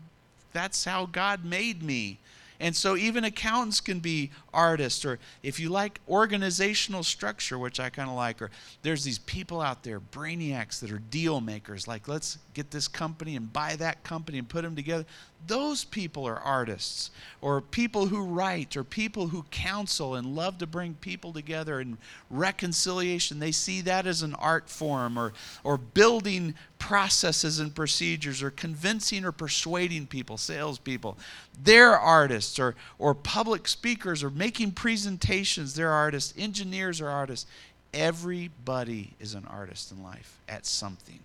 [0.52, 2.18] that's how God made me.
[2.62, 7.88] And so even accountants can be artists, or if you like organizational structure, which I
[7.88, 8.50] kind of like, or
[8.82, 13.34] there's these people out there, brainiacs that are deal makers, like let's get this company
[13.34, 15.06] and buy that company and put them together.
[15.46, 20.66] Those people are artists, or people who write, or people who counsel and love to
[20.66, 21.96] bring people together and
[22.28, 23.38] reconciliation.
[23.38, 25.32] They see that as an art form, or,
[25.64, 31.16] or building processes and procedures, or convincing or persuading people, salespeople.
[31.62, 35.74] They're artists, or, or public speakers, or making presentations.
[35.74, 36.34] They're artists.
[36.36, 37.46] Engineers are artists.
[37.94, 41.20] Everybody is an artist in life at something.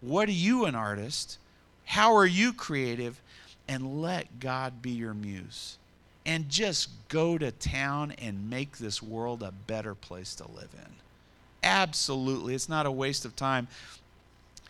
[0.00, 1.38] What are you an artist?
[1.84, 3.20] How are you creative?
[3.68, 5.76] And let God be your muse.
[6.24, 10.92] And just go to town and make this world a better place to live in.
[11.62, 12.54] Absolutely.
[12.54, 13.68] It's not a waste of time.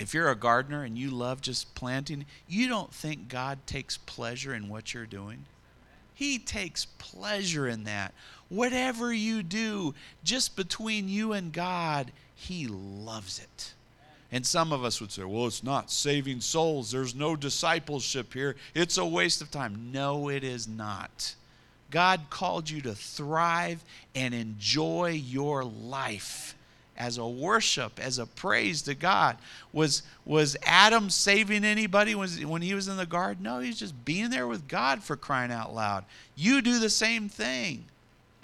[0.00, 4.54] If you're a gardener and you love just planting, you don't think God takes pleasure
[4.54, 5.44] in what you're doing?
[6.14, 8.12] He takes pleasure in that.
[8.48, 13.74] Whatever you do, just between you and God, He loves it.
[14.30, 16.90] And some of us would say, well, it's not saving souls.
[16.90, 18.56] There's no discipleship here.
[18.74, 19.92] It's a waste of time.
[19.92, 21.34] No, it is not.
[21.90, 26.56] God called you to thrive and enjoy your life
[26.96, 29.36] as a worship, as a praise to God.
[29.72, 32.28] Was, was Adam saving anybody when,
[32.62, 33.44] he was in the garden?
[33.44, 36.04] No, he's just being there with God for crying out loud.
[36.36, 37.84] You do the same thing.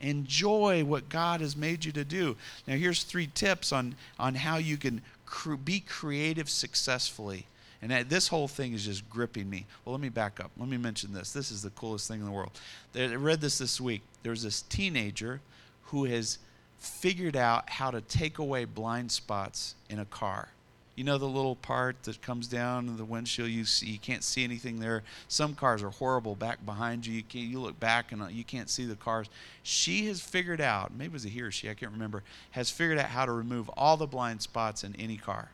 [0.01, 2.37] Enjoy what God has made you to do.
[2.67, 7.47] Now, here's three tips on, on how you can cr- be creative successfully.
[7.83, 9.67] And this whole thing is just gripping me.
[9.85, 10.51] Well, let me back up.
[10.59, 11.33] Let me mention this.
[11.33, 12.51] This is the coolest thing in the world.
[12.95, 14.03] I read this this week.
[14.23, 15.41] There's this teenager
[15.85, 16.39] who has
[16.81, 20.49] figured out how to take away blind spots in a car.
[20.97, 23.49] You know the little part that comes down the windshield.
[23.49, 25.03] You see, you can't see anything there.
[25.29, 27.15] Some cars are horrible back behind you.
[27.15, 27.47] You can't.
[27.47, 29.29] You look back and uh, you can't see the cars.
[29.63, 30.93] She has figured out.
[30.93, 31.71] Maybe it was a he or she.
[31.71, 32.23] I can't remember.
[32.51, 35.51] Has figured out how to remove all the blind spots in any car.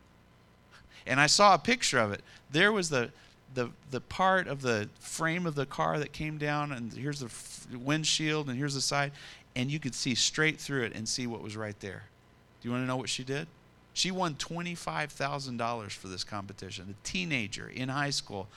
[1.07, 2.23] And I saw a picture of it.
[2.51, 3.11] There was the
[3.55, 7.79] the the part of the frame of the car that came down, and here's the
[7.79, 9.13] windshield, and here's the side,
[9.57, 12.05] and you could see straight through it and see what was right there.
[12.61, 13.49] Do you want to know what she did?
[13.95, 16.95] She won $25,000 for this competition.
[16.95, 18.49] A teenager in high school.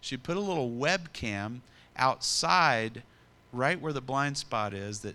[0.00, 1.60] She put a little webcam
[1.96, 3.02] outside
[3.52, 5.14] right where the blind spot is that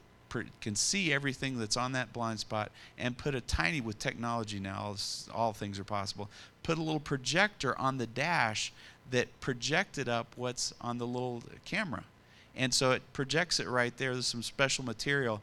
[0.62, 4.96] can see everything that's on that blind spot and put a tiny with technology now
[5.34, 6.30] all things are possible
[6.64, 8.72] put a little projector on the dash
[9.12, 12.06] that projected up what's on the little camera
[12.56, 15.42] and so it projects it right there there's some special material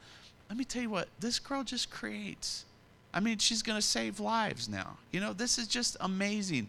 [0.49, 2.65] let me tell you what this girl just creates
[3.13, 4.97] I mean, she's going to save lives now.
[5.11, 6.69] You know, this is just amazing.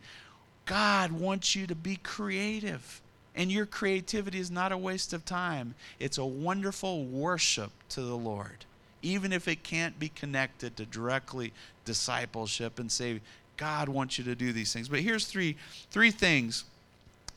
[0.65, 3.01] God wants you to be creative.
[3.35, 8.17] And your creativity is not a waste of time, it's a wonderful worship to the
[8.17, 8.65] Lord.
[9.01, 11.53] Even if it can't be connected to directly
[11.85, 13.21] discipleship and say,
[13.55, 14.89] God wants you to do these things.
[14.89, 15.55] But here's three,
[15.91, 16.65] three things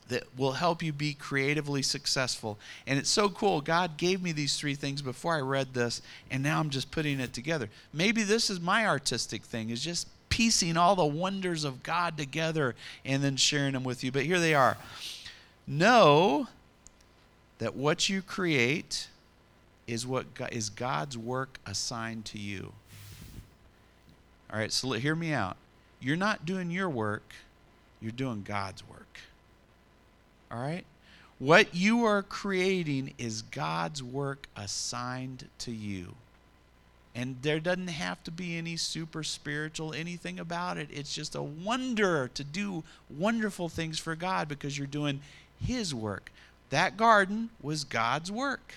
[0.09, 2.59] that will help you be creatively successful.
[2.87, 3.61] And it's so cool.
[3.61, 7.21] God gave me these three things before I read this, and now I'm just putting
[7.21, 7.69] it together.
[7.93, 12.75] Maybe this is my artistic thing, is just piecing all the wonders of God together
[13.05, 14.11] and then sharing them with you.
[14.11, 14.77] But here they are.
[15.67, 16.49] Know
[17.59, 19.09] that what you create
[19.87, 22.73] is what is God's work assigned to you.
[24.53, 25.57] All right, so hear me out.
[26.01, 27.35] You're not doing your work,
[28.01, 29.21] you're doing God's work.
[30.53, 30.85] All right?
[31.39, 36.15] What you are creating is God's work assigned to you.
[37.15, 40.89] And there doesn't have to be any super spiritual anything about it.
[40.93, 45.21] It's just a wonder to do wonderful things for God because you're doing
[45.61, 46.31] His work.
[46.71, 48.75] That garden was God's work.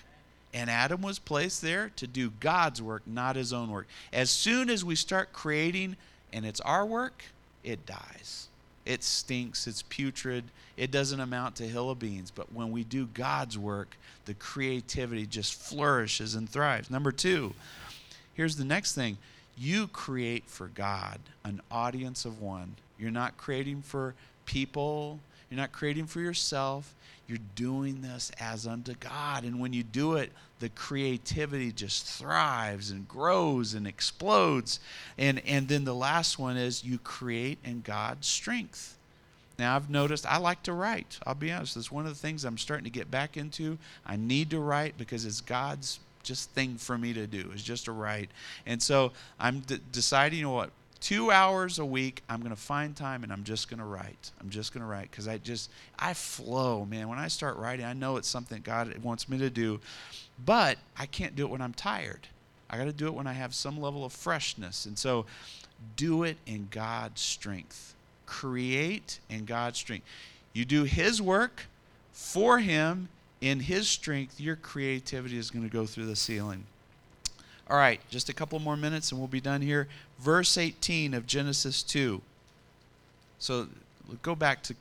[0.54, 3.88] And Adam was placed there to do God's work, not his own work.
[4.14, 5.98] As soon as we start creating
[6.32, 7.26] and it's our work,
[7.62, 8.48] it dies.
[8.86, 10.46] It stinks, it's putrid,
[10.78, 12.32] it doesn't amount to hill of beans.
[12.32, 16.92] But when we do God's work, the creativity just flourishes and thrives.
[16.92, 17.54] Number two,
[18.36, 19.18] here's the next thing
[19.58, 22.76] you create for God an audience of one.
[23.00, 24.14] You're not creating for
[24.46, 25.20] people,
[25.56, 26.94] you're not creating for yourself.
[27.28, 29.46] You're doing this as unto God.
[29.46, 34.82] And when you do it, the creativity just thrives and grows and explodes.
[35.18, 38.98] And, and then the last one is you create in God's strength.
[39.58, 41.20] Now, I've noticed I like to write.
[41.26, 43.78] I'll be honest, it's one of the things I'm starting to get back into.
[44.06, 47.86] I need to write because it's God's just thing for me to do, is just
[47.86, 48.30] to write.
[48.66, 50.72] And so I'm d- deciding, you know what,
[51.06, 54.32] two hours a week i'm going to find time and i'm just going to write.
[54.42, 57.08] I'm just going to write because i just i flow man.
[57.08, 59.80] When i start writing i know it's something god wants me to do
[60.44, 62.28] but i can't do it when i'm tired.
[62.72, 64.88] I got to do it when i have some level of freshness.
[64.88, 65.28] And so
[65.96, 67.94] do it in god's strength.
[68.26, 70.08] Create in god's strength.
[70.54, 71.68] You do his work
[72.14, 73.10] for him
[73.42, 76.66] in his strength your creativity is going to go through the ceiling.
[77.68, 79.88] All right, just a couple more minutes and we'll be done here.
[80.20, 82.22] Verse 18 of Genesis 2.
[83.40, 83.68] So
[84.22, 84.76] go back to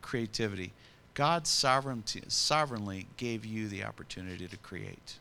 [0.00, 0.72] creativity.
[1.14, 5.18] God sovereignty, sovereignly gave you the opportunity to create.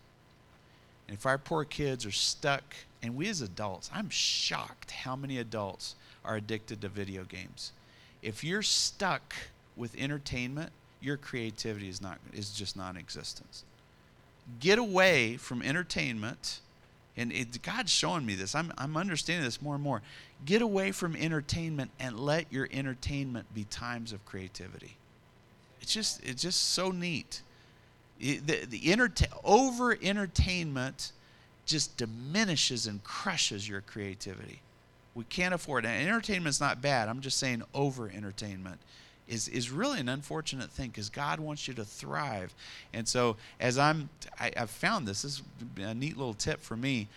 [1.08, 2.64] And if our poor kids are stuck,
[3.04, 7.74] and we as adults, I'm shocked how many adults are addicted to video games.
[8.22, 9.34] If you're stuck
[9.76, 10.72] with entertainment,
[11.02, 13.64] your creativity is not is just non-existent.
[14.60, 16.60] Get away from entertainment
[17.18, 18.56] and it, God's showing me this.
[18.56, 20.02] I'm, I'm understanding this more and more.
[20.46, 24.96] Get away from entertainment and let your entertainment be times of creativity.
[25.82, 27.42] It's just it's just so neat.
[28.20, 31.12] It, the the enterta- over entertainment
[31.66, 34.62] just diminishes and crushes your creativity.
[35.14, 35.90] We can't afford it.
[35.90, 37.10] And entertainment's not bad.
[37.10, 38.80] I'm just saying over entertainment
[39.32, 42.54] is, is really an unfortunate thing because God wants you to thrive.
[42.94, 45.44] And so, as I'm, I, have found this, this is
[45.78, 47.08] a neat little tip for me.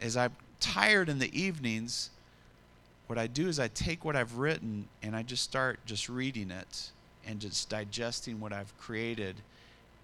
[0.00, 2.10] As I'm tired in the evenings,
[3.08, 6.52] what I do is I take what I've written and I just start just reading
[6.52, 6.90] it
[7.26, 9.34] and just digesting what I've created.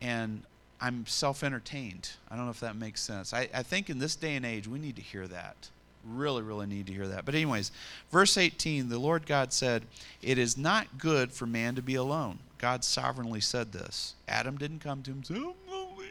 [0.01, 0.43] And
[0.81, 2.11] I'm self entertained.
[2.29, 3.33] I don't know if that makes sense.
[3.33, 5.69] I, I think in this day and age, we need to hear that
[6.07, 7.25] really, really need to hear that.
[7.25, 7.71] But, anyways,
[8.11, 9.85] verse 18 the Lord God said,
[10.23, 12.39] It is not good for man to be alone.
[12.59, 14.15] God sovereignly said this.
[14.29, 15.23] Adam didn't come to him
[15.69, 16.07] lonely.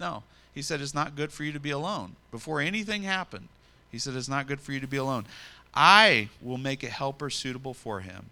[0.00, 0.22] No,
[0.54, 2.16] he said, It's not good for you to be alone.
[2.30, 3.48] Before anything happened,
[3.90, 5.26] he said, It's not good for you to be alone.
[5.74, 8.26] I will make a helper suitable for him.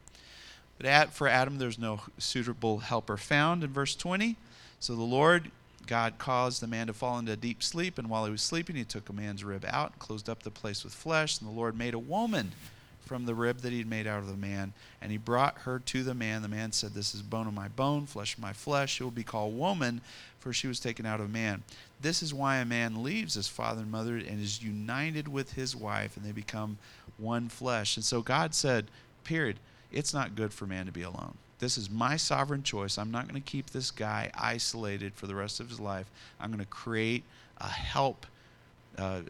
[0.78, 4.36] But for Adam, there's no suitable helper found in verse 20.
[4.80, 5.50] So the Lord
[5.86, 8.76] God caused the man to fall into a deep sleep, and while he was sleeping,
[8.76, 11.40] he took a man's rib out and closed up the place with flesh.
[11.40, 12.52] And the Lord made a woman
[13.00, 15.78] from the rib that he had made out of the man, and he brought her
[15.80, 16.42] to the man.
[16.42, 18.94] The man said, This is bone of my bone, flesh of my flesh.
[18.94, 20.00] She will be called woman,
[20.38, 21.62] for she was taken out of man.
[22.00, 25.76] This is why a man leaves his father and mother and is united with his
[25.76, 26.78] wife, and they become
[27.18, 27.96] one flesh.
[27.96, 28.86] And so God said,
[29.24, 29.58] period,
[29.92, 31.36] it's not good for man to be alone.
[31.62, 32.98] This is my sovereign choice.
[32.98, 36.10] I'm not going to keep this guy isolated for the rest of his life.
[36.40, 37.22] I'm going to create
[37.58, 38.26] a help,
[38.98, 39.20] uh,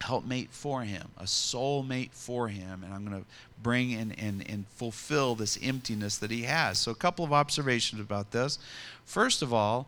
[0.00, 3.26] helpmate for him, a soulmate for him, and I'm going to
[3.62, 6.78] bring and, and, and fulfill this emptiness that he has.
[6.78, 8.58] So, a couple of observations about this.
[9.04, 9.86] First of all,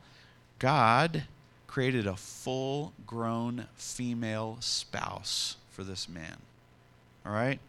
[0.59, 1.23] God
[1.67, 6.37] created a full grown female spouse for this man.
[7.25, 7.61] All right?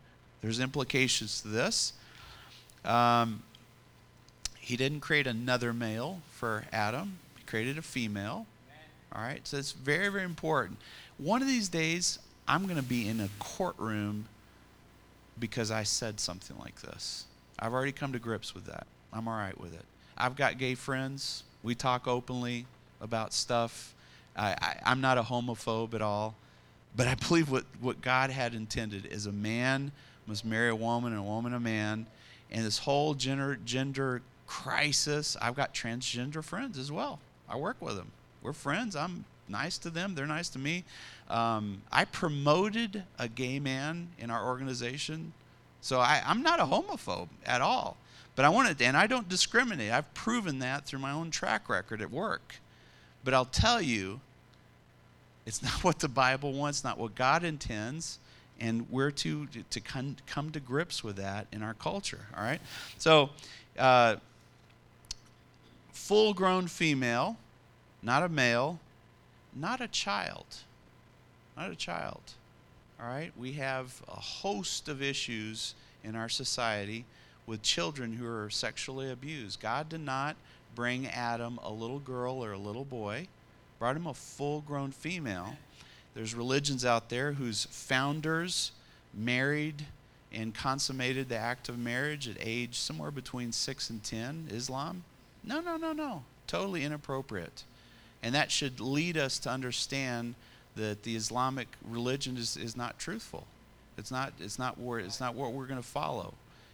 [0.42, 1.94] There's implications to this.
[2.84, 3.44] Um,
[4.62, 8.46] he didn't create another male for Adam, he created a female.
[9.14, 10.78] All right, so it's very, very important.
[11.18, 14.26] One of these days, I'm going to be in a courtroom
[15.38, 17.26] because I said something like this.
[17.60, 18.88] I've already come to grips with that.
[19.12, 19.84] I'm all right with it.
[20.18, 21.44] I've got gay friends.
[21.62, 22.68] We talk openly
[23.02, 23.94] about stuff.
[24.38, 26.36] I, am not a homophobe at all.
[26.96, 29.92] But I believe what, what God had intended is a man
[30.28, 32.06] must marry a woman and a woman a man.
[32.50, 34.22] And this whole gender, gender
[34.52, 35.38] crisis.
[35.42, 37.20] I've got transgender friends as well.
[37.48, 38.12] I work with them.
[38.42, 38.98] We're friends.
[38.98, 40.14] I'm nice to them.
[40.14, 40.84] They're nice to me.
[41.30, 45.32] Um, I promoted a gay man in our organization.
[45.80, 47.96] So I, I'm not a homophobe at all.
[48.36, 49.90] But I want to, and I don't discriminate.
[49.90, 52.56] I've proven that through my own track record at work.
[53.24, 54.20] But I'll tell you,
[55.46, 58.20] It's not what the Bible wants, not what God intends.
[58.60, 62.60] And we're to, to come, come to grips with that in our culture, all right?
[62.98, 63.30] So,
[63.80, 64.18] uh,
[66.02, 67.38] full grown female,
[68.02, 68.80] not a male,
[69.56, 70.46] not a child.
[71.56, 72.22] Not a child.
[73.00, 73.32] All right?
[73.38, 77.06] We have a host of issues in our society
[77.46, 79.60] with children who are sexually abused.
[79.60, 80.36] God did not
[80.74, 83.28] bring Adam a little girl or a little boy,
[83.78, 85.56] brought him a full grown female.
[86.16, 88.72] There's religions out there whose founders
[89.14, 89.86] married
[90.34, 94.48] and consummated the act of marriage at age somewhere between 6 and 10.
[94.52, 95.04] Islam?
[95.44, 96.24] No, no, no, no.
[96.48, 97.64] Totally inappropriate.
[98.24, 100.36] And that should lead us to understand
[100.76, 103.46] that the Islamic religion is, is not truthful.
[103.98, 106.34] It's not, it's, not it's not what we're going to follow.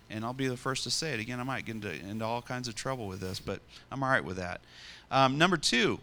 [0.09, 1.19] And I'll be the first to say it.
[1.19, 3.59] Again, I might get into, into all kinds of trouble with this, but
[3.91, 4.61] I'm all right with that.
[5.11, 5.99] Um, number two,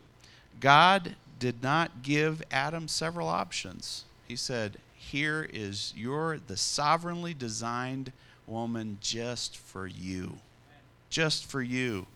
[0.60, 4.04] God did not give Adam several options.
[4.26, 8.12] He said, Here is your, the sovereignly designed
[8.46, 10.38] woman just for you.
[11.10, 12.06] Just for you.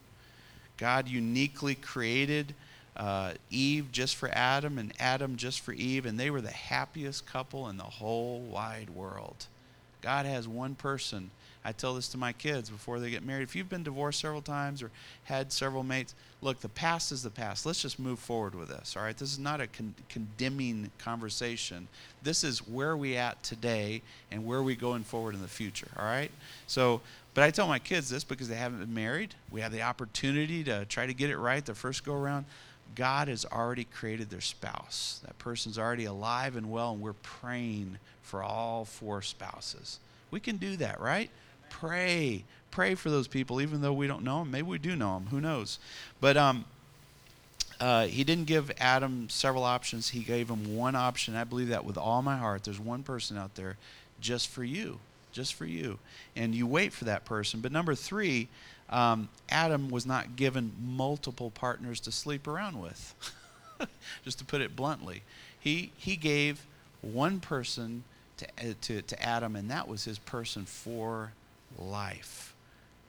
[0.78, 2.54] God uniquely created
[2.96, 7.26] uh, Eve just for Adam and Adam just for Eve, and they were the happiest
[7.26, 9.46] couple in the whole wide world.
[10.02, 11.30] God has one person.
[11.64, 13.42] I tell this to my kids before they get married.
[13.42, 14.90] If you've been divorced several times or
[15.24, 17.66] had several mates, look, the past is the past.
[17.66, 19.16] Let's just move forward with this, all right?
[19.16, 21.88] This is not a con- condemning conversation.
[22.22, 26.04] This is where we at today and where we going forward in the future, all
[26.04, 26.30] right?
[26.66, 27.00] So,
[27.38, 29.32] but I tell my kids this because they haven't been married.
[29.52, 32.46] We have the opportunity to try to get it right the first go around.
[32.96, 35.20] God has already created their spouse.
[35.24, 40.00] That person's already alive and well, and we're praying for all four spouses.
[40.32, 41.30] We can do that, right?
[41.70, 42.42] Pray.
[42.72, 44.50] Pray for those people, even though we don't know them.
[44.50, 45.28] Maybe we do know them.
[45.30, 45.78] Who knows?
[46.20, 46.64] But um,
[47.78, 50.08] uh, he didn't give Adam several options.
[50.08, 51.36] He gave him one option.
[51.36, 52.64] I believe that with all my heart.
[52.64, 53.76] There's one person out there
[54.20, 54.98] just for you.
[55.38, 56.00] Just for you.
[56.34, 57.60] And you wait for that person.
[57.60, 58.48] But number three,
[58.90, 63.14] um, Adam was not given multiple partners to sleep around with,
[64.24, 65.22] just to put it bluntly.
[65.60, 66.66] He, he gave
[67.02, 68.02] one person
[68.38, 71.30] to, uh, to, to Adam, and that was his person for
[71.78, 72.52] life.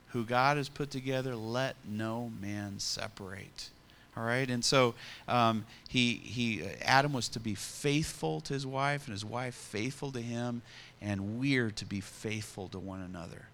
[0.10, 3.72] Who God has put together, let no man separate.
[4.20, 4.96] All right, and so
[5.30, 10.12] um, he, he, Adam was to be faithful to his wife, and his wife faithful
[10.12, 10.62] to him,
[11.02, 13.46] and we're to be faithful to one another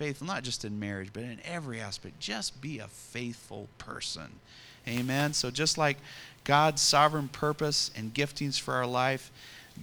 [0.00, 2.18] faithful, not just in marriage, but in every aspect.
[2.18, 4.40] Just be a faithful person.
[4.88, 5.34] Amen.
[5.34, 5.98] So, just like
[6.44, 9.30] God's sovereign purpose and giftings for our life,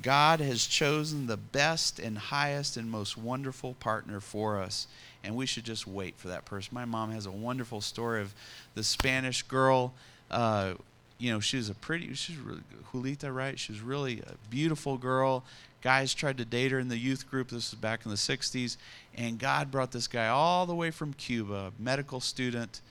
[0.01, 4.87] God has chosen the best and highest and most wonderful partner for us.
[5.23, 6.73] And we should just wait for that person.
[6.73, 8.33] My mom has a wonderful story of
[8.73, 9.93] the Spanish girl.
[10.29, 10.73] Uh,
[11.17, 12.61] you know, she was a pretty, she's really,
[12.91, 13.57] Julita, right?
[13.57, 15.43] She was really a beautiful girl.
[15.81, 17.49] Guys tried to date her in the youth group.
[17.49, 18.77] This was back in the 60s.
[19.15, 22.81] And God brought this guy all the way from Cuba, medical student,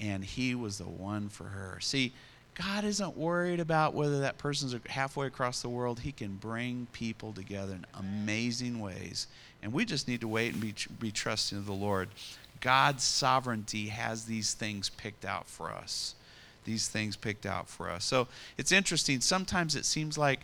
[0.00, 1.78] and he was the one for her.
[1.80, 2.12] See,
[2.54, 6.00] God isn't worried about whether that person's halfway across the world.
[6.00, 9.28] He can bring people together in amazing ways.
[9.62, 12.08] And we just need to wait and be, be trusting of the Lord.
[12.60, 16.16] God's sovereignty has these things picked out for us.
[16.68, 18.04] These things picked out for us.
[18.04, 19.22] So it's interesting.
[19.22, 20.40] Sometimes it seems like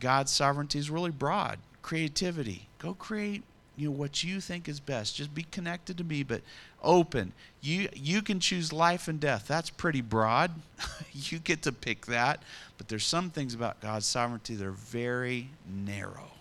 [0.00, 1.60] God's sovereignty is really broad.
[1.80, 2.66] Creativity.
[2.80, 3.44] Go create
[3.76, 5.16] you know what you think is best.
[5.16, 6.42] Just be connected to me, but
[6.82, 7.32] open.
[7.62, 9.46] You you can choose life and death.
[9.48, 10.50] That's pretty broad.
[11.12, 12.42] you get to pick that.
[12.76, 16.32] But there's some things about God's sovereignty that are very narrow.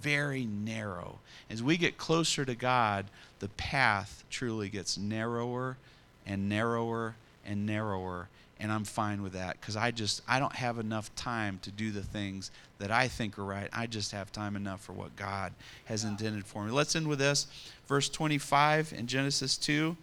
[0.00, 1.18] Very narrow.
[1.50, 3.06] As we get closer to God,
[3.40, 5.76] the path truly gets narrower
[6.24, 8.28] and narrower and narrower
[8.62, 11.90] and I'm fine with that because I just I don't have enough time to do
[11.90, 13.68] the things that I think are right.
[13.72, 15.52] I just have time enough for what God
[15.86, 16.70] has intended for me.
[16.70, 17.48] Let's end with this,
[17.88, 19.96] verse 25 in Genesis 2.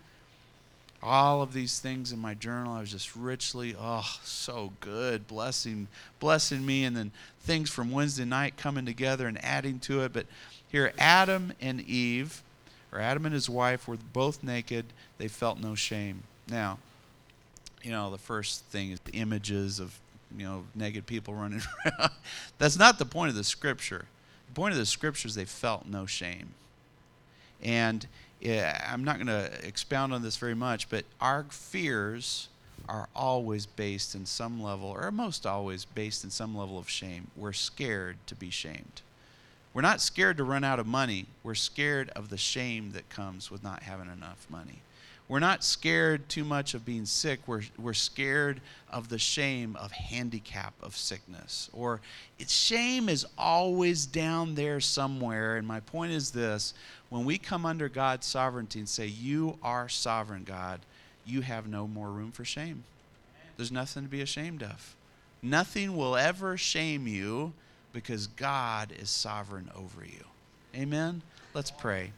[1.01, 5.87] All of these things in my journal, I was just richly, oh, so good, blessing,
[6.19, 10.11] blessing me, and then things from Wednesday night coming together and adding to it.
[10.11, 10.25] But
[10.69, 12.43] here, Adam and Eve,
[12.91, 14.87] or Adam and his wife, were both naked.
[15.17, 16.23] They felt no shame.
[16.49, 16.79] Now,
[17.83, 19.97] you know, the first thing is the images of,
[20.37, 22.11] you know, naked people running around.
[22.57, 24.05] That's not the point of the scripture.
[24.47, 26.49] The point of the scripture is they felt no shame.
[27.61, 28.05] And
[28.39, 32.47] yeah, I'm not going to expound on this very much, but our fears
[32.87, 37.27] are always based in some level, or most always based in some level of shame.
[37.35, 39.01] We're scared to be shamed.
[39.73, 41.27] We're not scared to run out of money.
[41.43, 44.81] We're scared of the shame that comes with not having enough money.
[45.29, 47.39] We're not scared too much of being sick.
[47.45, 51.69] We're, we're scared of the shame of handicap of sickness.
[51.71, 52.01] Or
[52.39, 55.57] it's shame is always down there somewhere.
[55.57, 56.73] And my point is this
[57.09, 60.79] when we come under God's sovereignty and say, You are sovereign, God,
[61.27, 62.83] you have no more room for shame.
[63.55, 64.95] There's nothing to be ashamed of.
[65.43, 67.53] Nothing will ever shame you
[67.93, 70.25] because God is sovereign over you.
[70.75, 71.21] Amen?
[71.53, 72.13] Let's pray.